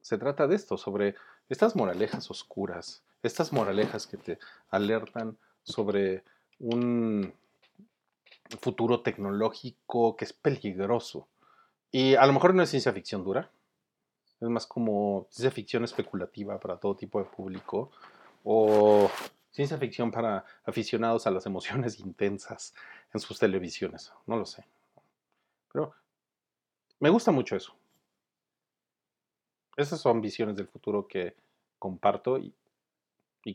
[0.01, 1.15] se trata de esto, sobre
[1.49, 4.39] estas moralejas oscuras, estas moralejas que te
[4.71, 6.25] alertan sobre
[6.59, 7.33] un
[8.61, 11.29] futuro tecnológico que es peligroso.
[11.91, 13.51] Y a lo mejor no es ciencia ficción dura,
[14.41, 17.91] es más como ciencia ficción especulativa para todo tipo de público,
[18.45, 19.11] o
[19.51, 22.75] ciencia ficción para aficionados a las emociones intensas
[23.13, 24.65] en sus televisiones, no lo sé.
[25.73, 25.93] Pero
[27.01, 27.75] me gusta mucho eso.
[29.81, 31.35] Esas son visiones del futuro que
[31.79, 32.55] comparto y,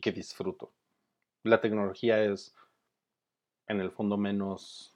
[0.00, 0.72] que disfruto.
[1.44, 2.52] La tecnología es,
[3.68, 4.92] en el fondo, menos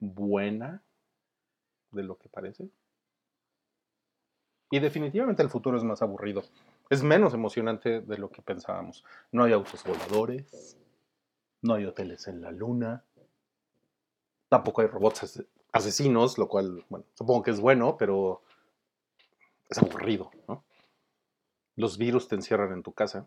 [0.00, 0.82] buena
[1.92, 2.68] de lo que parece.
[4.72, 6.42] Y definitivamente el futuro es más aburrido.
[6.90, 9.04] Es menos emocionante de lo que pensábamos.
[9.30, 10.76] No hay autos voladores,
[11.62, 13.04] no hay hoteles en la luna,
[14.48, 18.42] tampoco hay robots ase- asesinos, lo cual, bueno, supongo que es bueno, pero
[19.76, 20.64] es aburrido, ¿no?
[21.76, 23.26] Los virus te encierran en tu casa.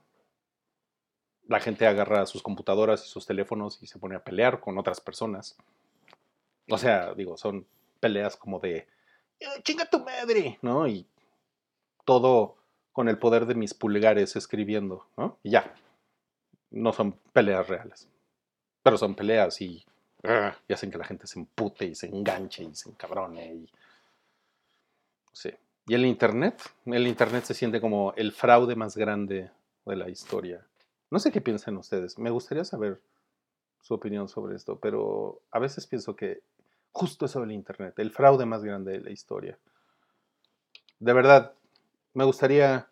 [1.48, 5.00] La gente agarra sus computadoras y sus teléfonos y se pone a pelear con otras
[5.02, 5.58] personas.
[6.70, 7.66] O sea, digo, son
[8.00, 8.88] peleas como de
[9.40, 10.88] "Eh, chinga tu madre, ¿no?
[10.88, 11.06] Y
[12.06, 12.58] todo
[12.92, 15.38] con el poder de mis pulgares escribiendo, ¿no?
[15.44, 15.74] Y ya.
[16.72, 18.10] No son peleas reales.
[18.84, 19.86] Pero son peleas y,
[20.24, 23.54] ah, y hacen que la gente se empute y se enganche y se encabrone.
[23.54, 23.70] Y,
[25.34, 25.52] sí.
[25.88, 29.50] Y el Internet, el Internet se siente como el fraude más grande
[29.86, 30.66] de la historia.
[31.10, 32.20] No sé qué piensan ustedes.
[32.20, 33.02] Me gustaría saber
[33.82, 36.42] su opinión sobre esto, pero a veces pienso que
[36.92, 39.58] justo eso del Internet, el fraude más grande de la historia.
[41.00, 41.54] De verdad,
[42.14, 42.90] me gustaría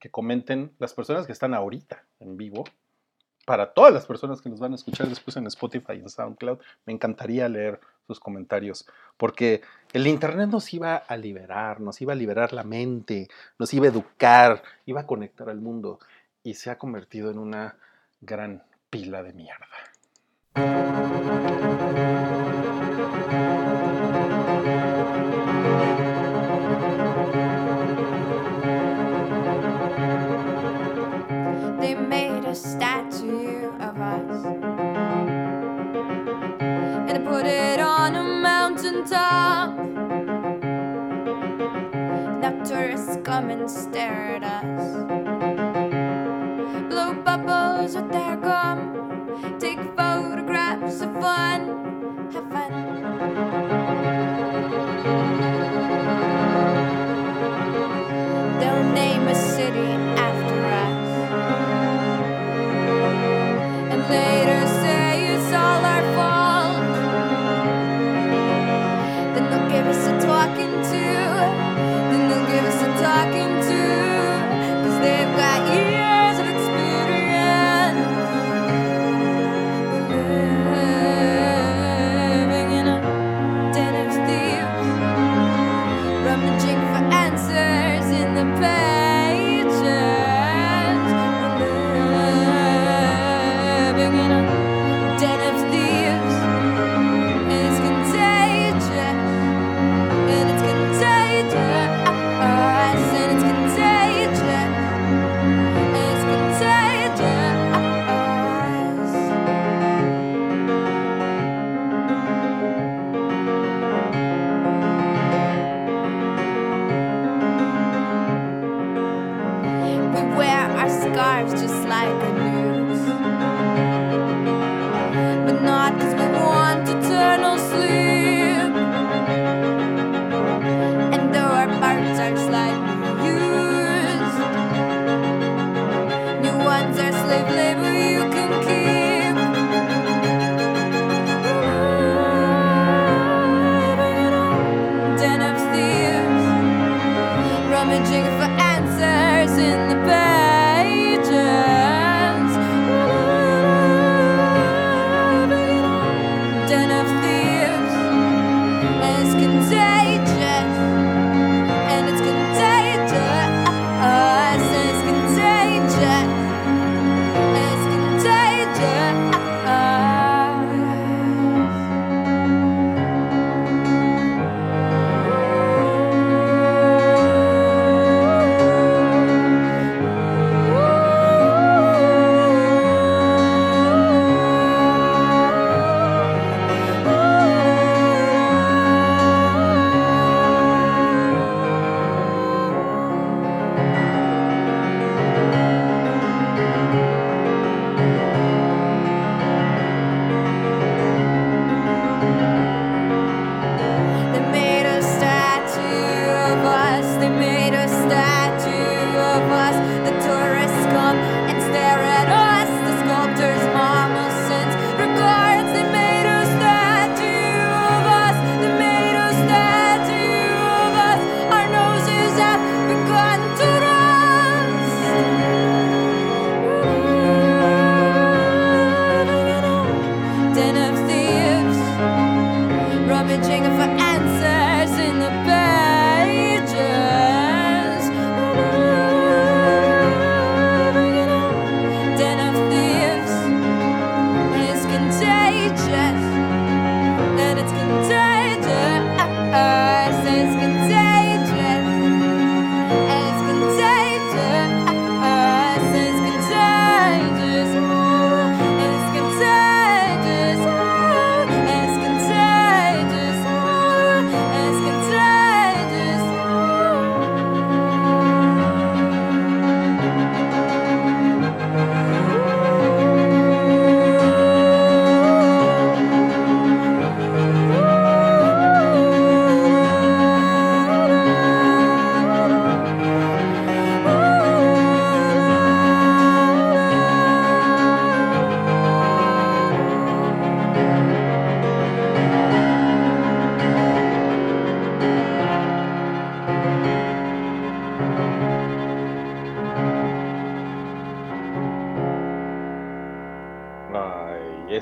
[0.00, 2.64] que comenten las personas que están ahorita en vivo.
[3.48, 6.58] Para todas las personas que nos van a escuchar después en Spotify y en SoundCloud,
[6.84, 8.86] me encantaría leer sus comentarios,
[9.16, 9.62] porque
[9.94, 13.26] el Internet nos iba a liberar, nos iba a liberar la mente,
[13.58, 15.98] nos iba a educar, iba a conectar al mundo,
[16.42, 17.78] y se ha convertido en una
[18.20, 21.17] gran pila de mierda.
[37.48, 39.76] It on a mountain top.
[42.42, 44.94] Now tourists come and stare at us,
[46.88, 48.78] blow bubbles with their gum,
[49.58, 51.60] take photographs of fun,
[52.32, 52.72] have fun.
[58.60, 59.90] They'll name a city
[60.28, 61.10] after us.
[63.92, 64.47] And later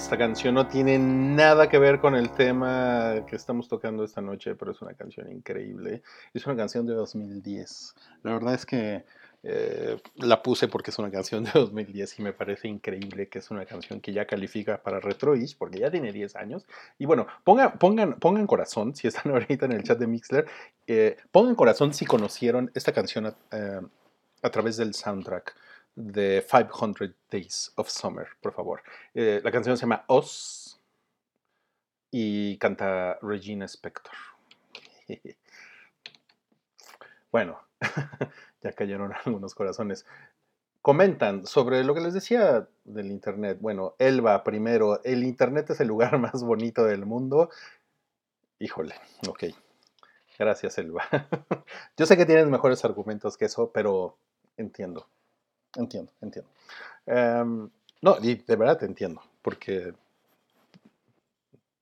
[0.07, 4.55] esta canción no tiene nada que ver con el tema que estamos tocando esta noche,
[4.55, 6.01] pero es una canción increíble.
[6.33, 7.93] Es una canción de 2010.
[8.23, 9.05] La verdad es que
[9.43, 13.51] eh, la puse porque es una canción de 2010 y me parece increíble que es
[13.51, 16.67] una canción que ya califica para Retroish porque ya tiene 10 años.
[17.01, 20.47] Y bueno, pongan, pongan, pongan corazón si están ahorita en el chat de Mixler.
[20.87, 23.81] eh, pongan corazón si conocieron esta canción eh,
[24.41, 25.66] a través del soundtrack
[25.97, 28.83] de 500 Days of Summer, por favor.
[29.15, 30.81] Eh, la canción se llama Oz
[32.11, 34.15] y canta Regina Spector.
[37.33, 37.61] Bueno,
[38.63, 40.07] ya cayeron algunos corazones.
[40.81, 43.59] Comentan sobre lo que les decía del Internet.
[43.61, 47.51] Bueno, Elba primero, el Internet es el lugar más bonito del mundo.
[48.59, 48.95] Híjole,
[49.29, 49.45] ok.
[50.39, 51.05] Gracias, Elba.
[51.99, 54.17] Yo sé que tienes mejores argumentos que eso, pero
[54.57, 55.07] entiendo.
[55.77, 56.51] Entiendo, entiendo.
[57.07, 57.71] Em,
[58.03, 59.95] no, y de verdad te entiendo, porque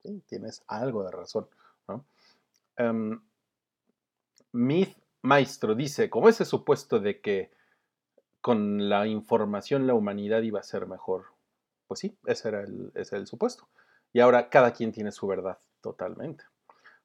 [0.03, 1.49] sí, tienes algo de razón.
[1.89, 2.05] ¿no?
[2.77, 3.21] Em,
[4.53, 7.51] Myth Maestro dice, como ese supuesto de que
[8.41, 11.25] con la información la humanidad iba a ser mejor.
[11.87, 13.69] Pues sí, ese era el, ese el supuesto.
[14.13, 16.45] Y ahora cada quien tiene su verdad, totalmente.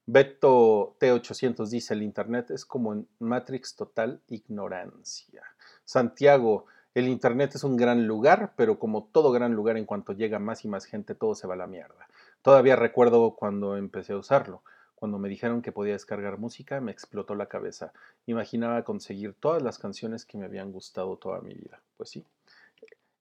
[0.05, 5.43] Beto T800 dice, el Internet es como en Matrix total ignorancia.
[5.85, 6.65] Santiago,
[6.99, 10.65] el Internet es un gran lugar, pero como todo gran lugar, en cuanto llega más
[10.65, 12.07] y más gente, todo se va a la mierda.
[12.41, 14.61] Todavía recuerdo cuando empecé a usarlo.
[14.95, 17.93] Cuando me dijeron que podía descargar música, me explotó la cabeza.
[18.25, 21.81] Imaginaba conseguir todas las canciones que me habían gustado toda mi vida.
[21.97, 22.25] Pues sí,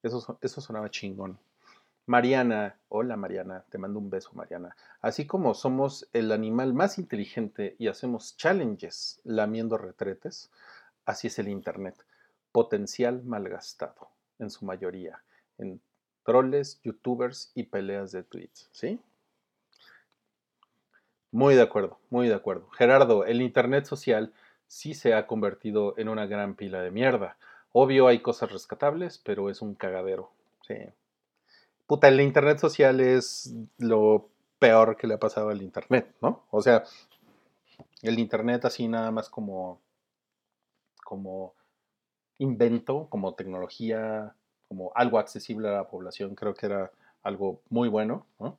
[0.03, 1.39] eso, so- eso sonaba chingón.
[2.07, 4.75] Mariana, hola Mariana, te mando un beso Mariana.
[5.03, 10.51] Así como somos el animal más inteligente y hacemos challenges lamiendo retretes,
[11.05, 11.97] así es el Internet.
[12.59, 14.09] Potencial malgastado,
[14.41, 15.23] en su mayoría,
[15.59, 15.81] en
[16.25, 19.01] troles, youtubers y peleas de tweets, ¿sí?
[21.31, 22.69] Muy de acuerdo, muy de acuerdo.
[22.71, 24.33] Gerardo, el Internet social
[24.67, 27.37] sí se ha convertido en una gran pila de mierda.
[27.71, 30.33] Obvio hay cosas rescatables, pero es un cagadero.
[30.67, 30.75] Sí.
[31.87, 36.45] Puta, el Internet social es lo peor que le ha pasado al Internet, ¿no?
[36.51, 36.83] O sea,
[38.03, 39.81] el Internet así nada más como,
[41.05, 41.55] como
[42.39, 44.35] invento, como tecnología,
[44.69, 46.91] como algo accesible a la población, creo que era
[47.23, 48.59] algo muy bueno, ¿no?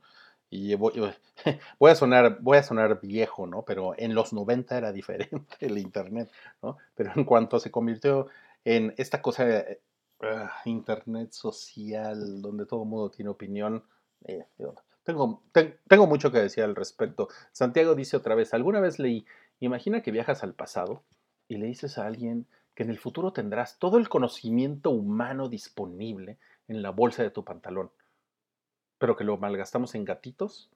[0.50, 0.94] Y voy,
[1.80, 3.64] voy a sonar, voy a sonar viejo, ¿no?
[3.64, 6.32] Pero en los 90 era diferente el Internet,
[6.62, 6.78] ¿no?
[6.96, 8.28] Pero en cuanto se convirtió
[8.66, 9.82] en esta cosa, eh,
[10.22, 13.84] ah, Internet social, donde todo mundo tiene opinión,
[14.26, 14.46] eh,
[15.04, 17.30] tengo, ten- tengo mucho que decir al respecto.
[17.52, 19.26] Santiago dice otra vez, alguna vez leí,
[19.60, 21.04] imagina que viajas al pasado
[21.48, 22.48] y le dices a alguien
[22.80, 26.38] que en el futuro tendrás todo el conocimiento humano disponible
[26.70, 27.92] en la bolsa de tu pantalón,
[28.98, 30.70] pero que lo malgastamos en gatitos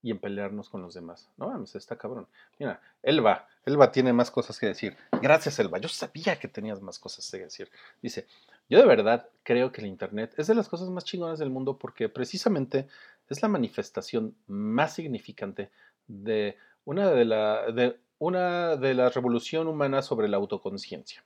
[0.00, 1.28] y en pelearnos con los demás.
[1.36, 2.28] No mames, está cabrón.
[2.58, 4.96] Mira, Elba, Elba tiene más cosas que decir.
[5.20, 5.76] Gracias, Elba.
[5.76, 7.70] Yo sabía que tenías más cosas que decir.
[8.00, 8.26] Dice,
[8.70, 11.76] yo de verdad creo que el Internet es de las cosas más chingonas del mundo
[11.76, 12.88] porque precisamente
[13.28, 15.70] es la manifestación más significante
[16.06, 16.56] de
[16.86, 21.22] una de, la, de, una de la revolución humana sobre la autoconciencia.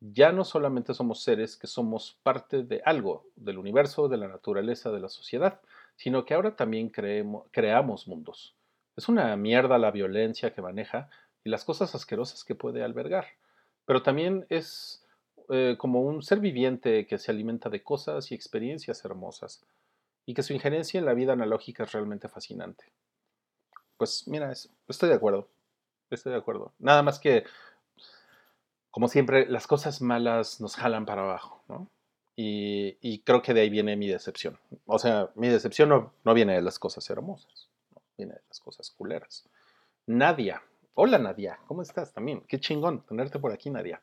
[0.00, 4.90] Ya no solamente somos seres que somos parte de algo, del universo, de la naturaleza,
[4.90, 5.60] de la sociedad,
[5.96, 8.54] sino que ahora también creemos, creamos mundos.
[8.96, 11.08] Es una mierda la violencia que maneja
[11.44, 13.26] y las cosas asquerosas que puede albergar,
[13.86, 15.04] pero también es
[15.48, 19.64] eh, como un ser viviente que se alimenta de cosas y experiencias hermosas
[20.26, 22.92] y que su injerencia en la vida analógica es realmente fascinante.
[23.96, 25.48] Pues mira, es- estoy de acuerdo,
[26.10, 26.72] estoy de acuerdo.
[26.78, 27.44] Nada más que,
[28.96, 31.90] como siempre, las cosas malas nos jalan para abajo, ¿no?
[32.34, 34.58] Y, creo que de ahí viene mi decepción.
[34.86, 35.90] O sea, mi decepción
[36.24, 37.68] no, viene de las cosas hermosas,
[38.16, 39.46] viene de las cosas culeras.
[40.06, 40.62] Nadia,
[40.94, 42.40] hola Nadia, ¿cómo estás también?
[42.48, 44.00] Qué chingón tenerte por aquí, Nadia.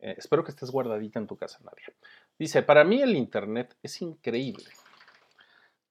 [0.00, 1.92] Eh, espero que estés guardadita en tu casa, Nadia.
[2.38, 4.70] Dice, para mí el Internet es increíble.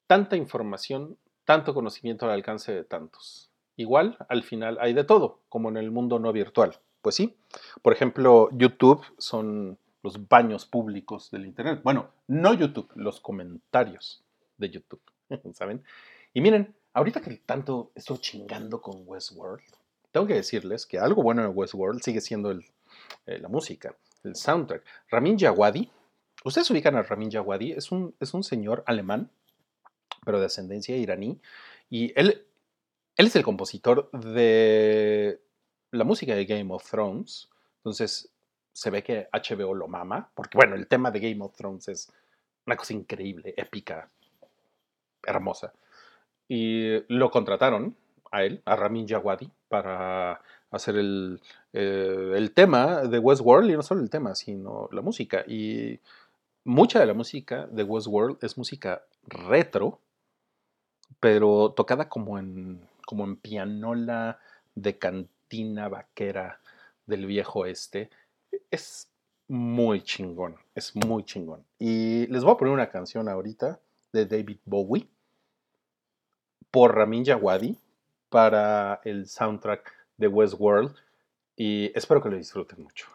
[0.07, 3.52] Tanta información, tanto conocimiento al alcance de tantos.
[3.78, 6.80] Igual, al final hay de todo, como en el mundo no virtual.
[7.02, 7.38] Pues sí,
[7.82, 11.82] por ejemplo, YouTube son los baños públicos del Internet.
[11.84, 14.26] Bueno, no YouTube, los comentarios
[14.58, 15.02] de YouTube,
[15.54, 15.84] ¿saben?
[16.34, 19.64] Y miren, ahorita que tanto estoy chingando con Westworld,
[20.12, 22.66] tengo que decirles que algo bueno de Westworld sigue siendo el,
[23.28, 24.84] eh, la música, el soundtrack.
[25.10, 25.91] Ramin Djawadi,
[26.44, 29.30] ustedes ubican a Ramin Djawadi, es un, es un señor alemán,
[30.26, 31.40] pero de ascendencia iraní,
[31.90, 32.48] y él,
[33.18, 35.41] él es el compositor de
[35.91, 38.31] la música de Game of Thrones, entonces
[38.72, 42.14] se ve que HBO lo mama, porque bueno, el tema de Game of Thrones es
[42.68, 44.10] una cosa increíble, épica,
[45.23, 45.73] hermosa.
[46.48, 47.95] Y lo contrataron
[48.31, 50.39] a él, a Ramin Djawadi, para
[50.69, 51.41] hacer el,
[51.73, 55.44] eh, el tema de Westworld, y no solo el tema, sino la música.
[55.48, 55.99] Y
[56.64, 59.99] mucha de la música de Westworld es música retro,
[61.19, 64.38] pero tocada como en, como en pianola
[64.75, 66.59] de cantina vaquera
[67.05, 68.09] del viejo este.
[68.69, 69.09] Es
[69.47, 71.63] muy chingón, es muy chingón.
[71.79, 73.79] Y les voy a poner una canción ahorita
[74.11, 75.07] de David Bowie
[76.69, 77.79] por Ramin Djawadi
[78.29, 80.93] para el soundtrack de Westworld
[81.55, 83.07] y espero que lo disfruten mucho.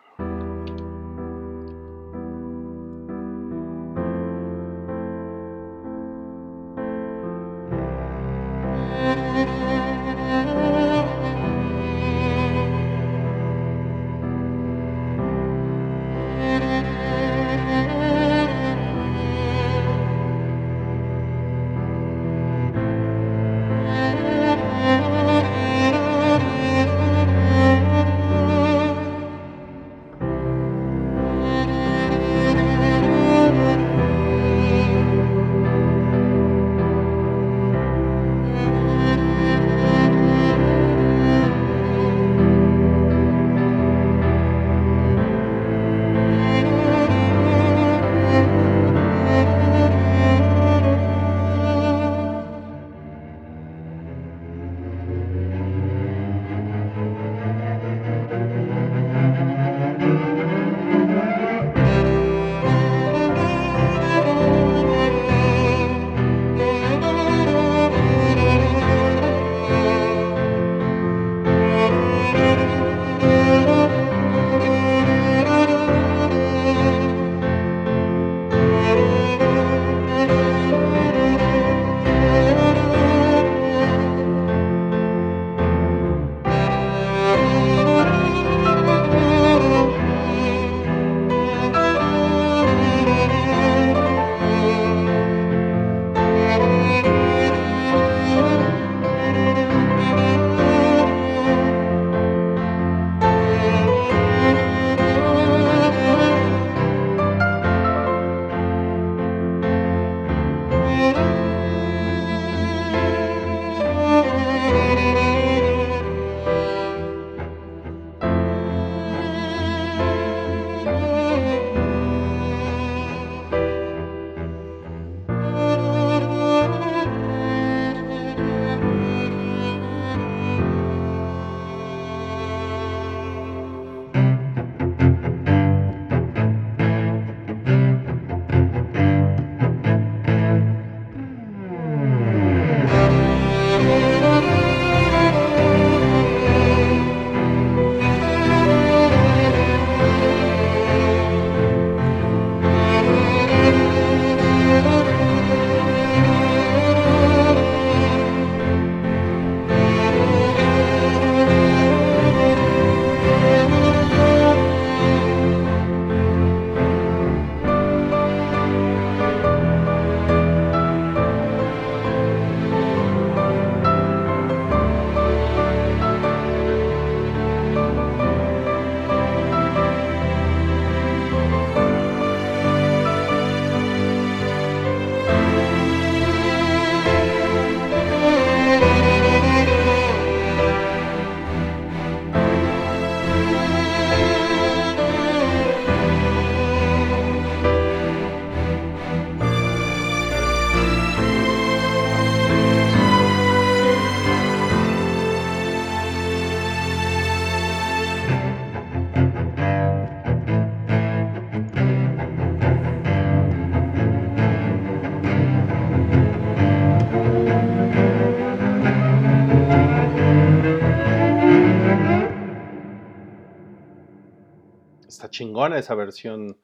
[225.32, 226.56] Chingona esa versión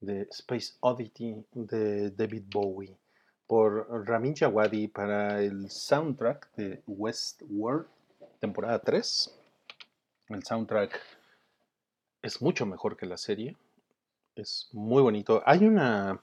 [0.00, 2.96] de Space Oddity de David Bowie
[3.46, 7.86] por Ramin Djawadi para el soundtrack de Westworld,
[8.40, 9.34] temporada 3.
[10.28, 10.98] El soundtrack
[12.22, 13.56] es mucho mejor que la serie.
[14.34, 15.42] Es muy bonito.
[15.44, 16.20] Hay una.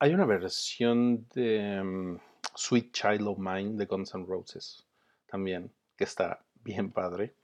[0.00, 2.18] Hay una versión de mm,
[2.54, 4.86] Sweet Child of Mine de Guns N' Roses
[5.30, 7.34] también, que está bien padre.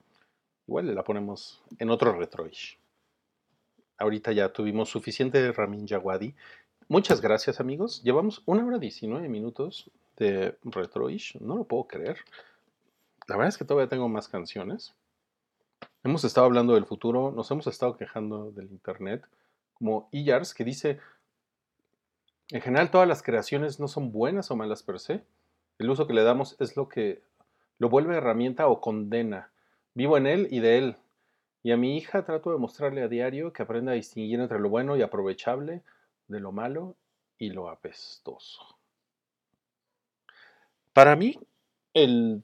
[0.67, 2.79] Igual la ponemos en otro retroish.
[3.99, 6.35] Ahorita ya tuvimos suficiente Ramin Djawadi.
[6.89, 8.03] Muchas gracias, amigos.
[8.03, 11.39] Llevamos una hora 19 minutos de retroish.
[11.41, 12.19] No lo puedo creer.
[13.27, 14.95] La verdad es que todavía tengo más canciones.
[16.05, 19.27] Hemos estado hablando del futuro, nos hemos estado quejando del Internet,
[19.75, 21.01] como Iyars, que dice,
[22.51, 25.25] en general todas las creaciones no son buenas o malas per se.
[25.79, 27.23] El uso que le damos es lo que
[27.79, 29.51] lo vuelve herramienta o condena.
[29.97, 30.97] Vivo en él y de él.
[31.63, 34.69] Y a mi hija trato de mostrarle a diario que aprenda a distinguir entre lo
[34.69, 35.83] bueno y aprovechable
[36.29, 36.97] de lo malo
[37.39, 38.77] y lo apestoso.
[40.93, 41.39] Para mí,
[41.95, 42.43] el,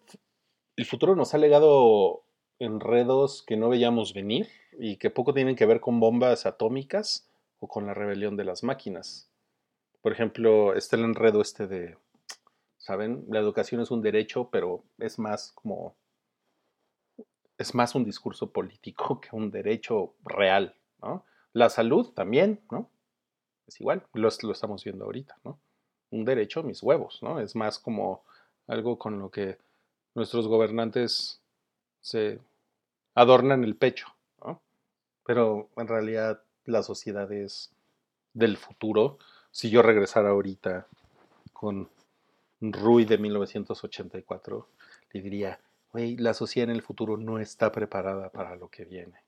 [0.76, 2.22] el futuro nos ha legado
[2.58, 4.48] enredos que no veíamos venir
[4.78, 7.28] y que poco tienen que ver con bombas atómicas
[7.60, 9.28] o con la rebelión de las máquinas.
[10.00, 11.98] Por ejemplo, está el enredo este de,
[12.78, 13.26] ¿saben?
[13.28, 15.94] La educación es un derecho, pero es más como,
[17.62, 21.24] es más un discurso político que un derecho real, ¿no?
[21.52, 22.90] La salud también, ¿no?
[23.66, 25.58] Es igual, lo, estamos viendo ahorita, ¿no?
[26.10, 27.40] Un derecho, mis huevos, ¿no?
[27.40, 28.24] Es más como
[28.66, 29.58] algo con lo que
[30.14, 31.40] nuestros gobernantes
[32.00, 32.40] se
[33.14, 34.08] adornan el pecho,
[34.44, 34.60] ¿no?
[35.24, 37.70] Pero en realidad la sociedad es
[38.34, 39.18] del futuro.
[39.50, 40.86] Si yo regresara ahorita
[41.52, 41.88] con
[42.60, 44.68] Rui de 1984,
[45.12, 45.60] le diría,
[45.92, 49.24] la sociedad en el futuro no está preparada para lo que viene.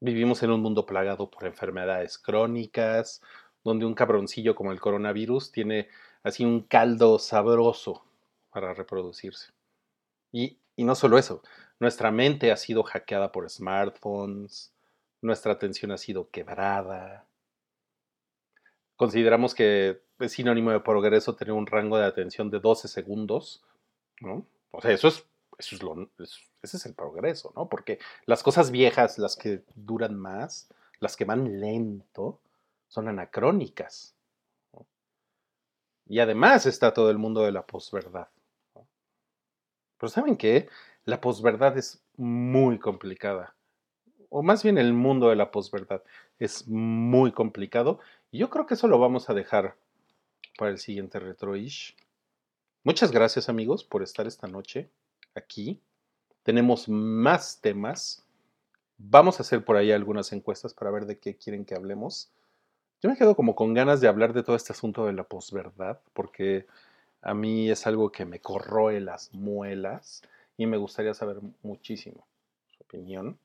[0.00, 3.22] Vivimos en un mundo plagado por enfermedades crónicas,
[3.64, 5.88] donde un cabroncillo como el coronavirus tiene
[6.22, 8.04] así un caldo sabroso
[8.50, 9.52] para reproducirse.
[10.32, 11.42] Y, y no solo eso,
[11.78, 14.72] nuestra mente ha sido hackeada por smartphones,
[15.22, 17.26] nuestra atención ha sido quebrada.
[18.96, 23.62] Consideramos que es sinónimo de progreso tener un rango de atención de 12 segundos,
[24.20, 24.46] ¿no?
[24.72, 25.24] O sea, eso es,
[25.58, 27.68] eso es lo, es- ese es el progreso, ¿no?
[27.68, 30.68] Porque las cosas viejas, las que duran más,
[31.00, 32.40] las que van lento,
[32.88, 34.14] son anacrónicas.
[36.06, 38.28] Y además está todo el mundo de la posverdad.
[39.98, 40.68] Pero ¿saben qué?
[41.04, 43.54] La posverdad es muy complicada.
[44.30, 46.02] O más bien el mundo de la posverdad
[46.38, 48.00] es muy complicado.
[48.30, 49.76] Y yo creo que eso lo vamos a dejar
[50.58, 51.96] para el siguiente retroish.
[52.82, 54.88] Muchas gracias amigos por estar esta noche
[55.34, 55.78] aquí.
[56.42, 58.24] Tenemos más temas.
[58.96, 62.30] Vamos a hacer por ahí algunas encuestas para ver de qué quieren que hablemos.
[63.02, 66.00] Yo me quedo como con ganas de hablar de todo este asunto de la posverdad,
[66.14, 66.66] porque
[67.20, 70.22] a mí es algo que me corroe las muelas
[70.56, 72.26] y me gustaría saber muchísimo
[72.74, 73.38] su opinión.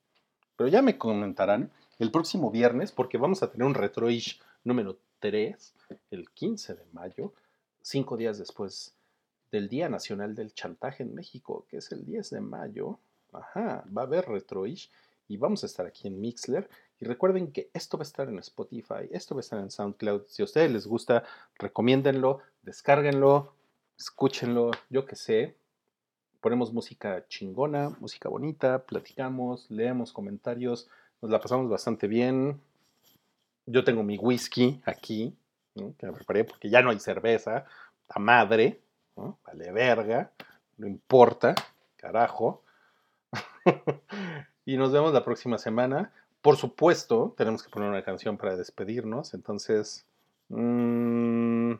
[0.56, 5.74] Pero ya me comentarán el próximo viernes, porque vamos a tener un retroish número 3,
[6.12, 7.34] el 15 de mayo,
[7.82, 8.96] cinco días después
[9.56, 13.00] del Día Nacional del Chantaje en México, que es el 10 de mayo.
[13.32, 14.92] Ajá, va a haber retroish
[15.30, 16.70] y vamos a estar aquí en Mixler.
[17.00, 20.24] Y recuerden que esto va a estar en Spotify, esto va a estar en SoundCloud.
[20.28, 21.24] Si a ustedes les gusta,
[21.58, 23.54] recomiéndenlo, descárguenlo,
[23.98, 25.56] escúchenlo, yo que sé.
[26.42, 30.90] Ponemos música chingona, música bonita, platicamos, leemos comentarios,
[31.22, 32.60] nos la pasamos bastante bien.
[33.66, 35.34] Yo tengo mi whisky aquí,
[35.74, 37.66] que me preparé porque ya no hay cerveza,
[38.14, 38.82] la madre,
[39.16, 40.32] vale verga,
[40.78, 41.56] no importa,
[41.96, 42.64] carajo.
[44.66, 46.12] y nos vemos la próxima semana.
[46.42, 50.06] Por supuesto, tenemos que poner una canción para despedirnos, entonces,
[50.50, 51.74] mm,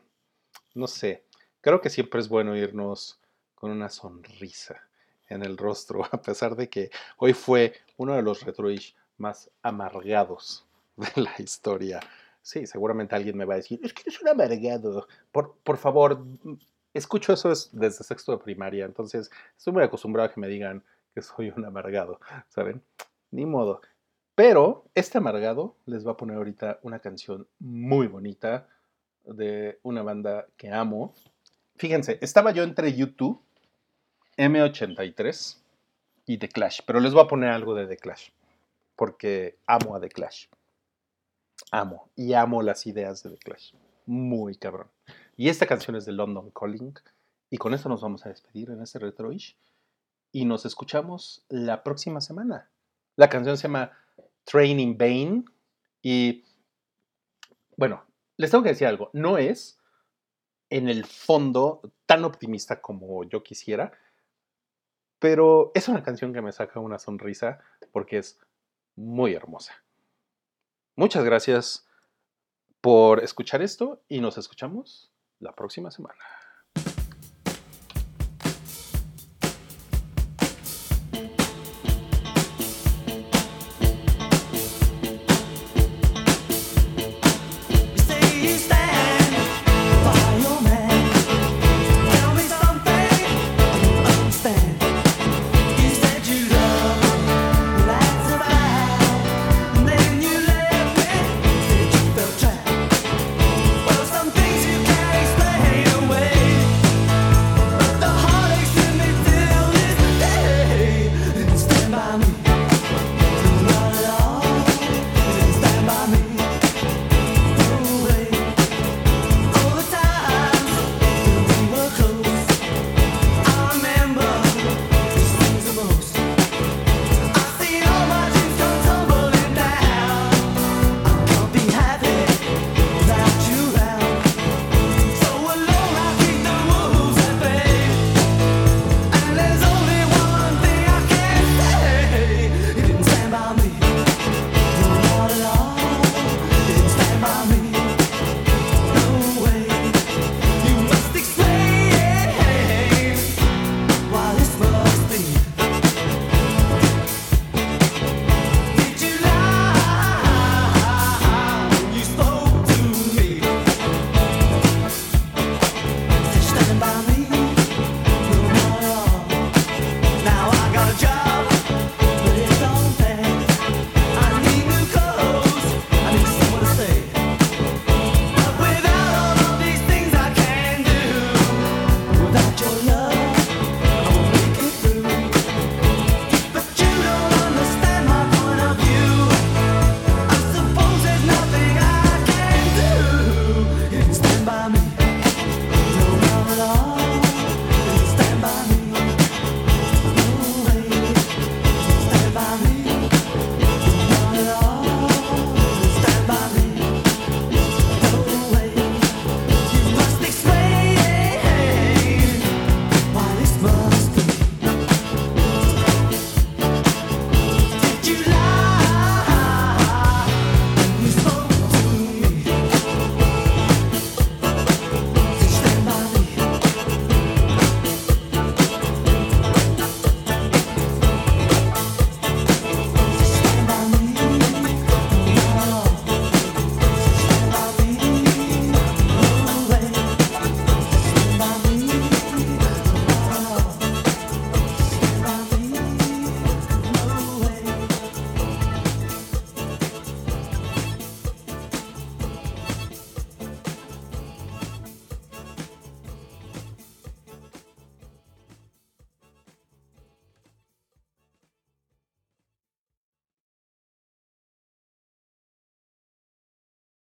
[0.74, 1.24] no sé,
[1.60, 3.20] creo que siempre es bueno irnos
[3.54, 4.80] con una sonrisa
[5.28, 10.66] en el rostro, a pesar de que hoy fue uno de los retroish más amargados
[10.96, 12.00] de la historia.
[12.42, 15.08] Sí, seguramente alguien me va a decir, es que eres un amargado.
[15.32, 16.24] Por, por favor,
[16.96, 20.82] escucho eso es- desde sexto de primaria, entonces estoy muy acostumbrado a que me digan
[21.14, 22.82] que soy un amargado, ¿saben?
[23.30, 23.80] Ni modo.
[24.34, 28.68] Pero este amargado les va a poner ahorita una canción muy bonita
[29.24, 31.14] de una banda que amo.
[31.76, 33.40] Fíjense, estaba yo entre YouTube,
[34.36, 35.62] M83
[36.26, 38.30] y The Clash, pero les voy a poner algo de The Clash,
[38.94, 40.46] porque amo a The Clash.
[41.70, 43.72] Amo y amo las ideas de The Clash.
[44.04, 44.88] Muy cabrón.
[45.36, 46.94] Y esta canción es de London Calling.
[47.50, 49.56] Y con esto nos vamos a despedir en este retroish.
[50.32, 52.70] Y nos escuchamos la próxima semana.
[53.16, 53.92] La canción se llama
[54.44, 55.44] Train in Vain
[56.02, 56.44] y
[57.76, 58.04] bueno,
[58.36, 59.78] les tengo que decir algo, no es
[60.70, 63.92] en el fondo tan optimista como yo quisiera,
[65.18, 67.58] pero es una canción que me saca una sonrisa
[67.92, 68.38] porque es
[68.94, 69.74] muy hermosa.
[70.94, 71.88] Muchas gracias
[72.80, 75.10] por escuchar esto y nos escuchamos
[75.40, 76.18] la próxima semana.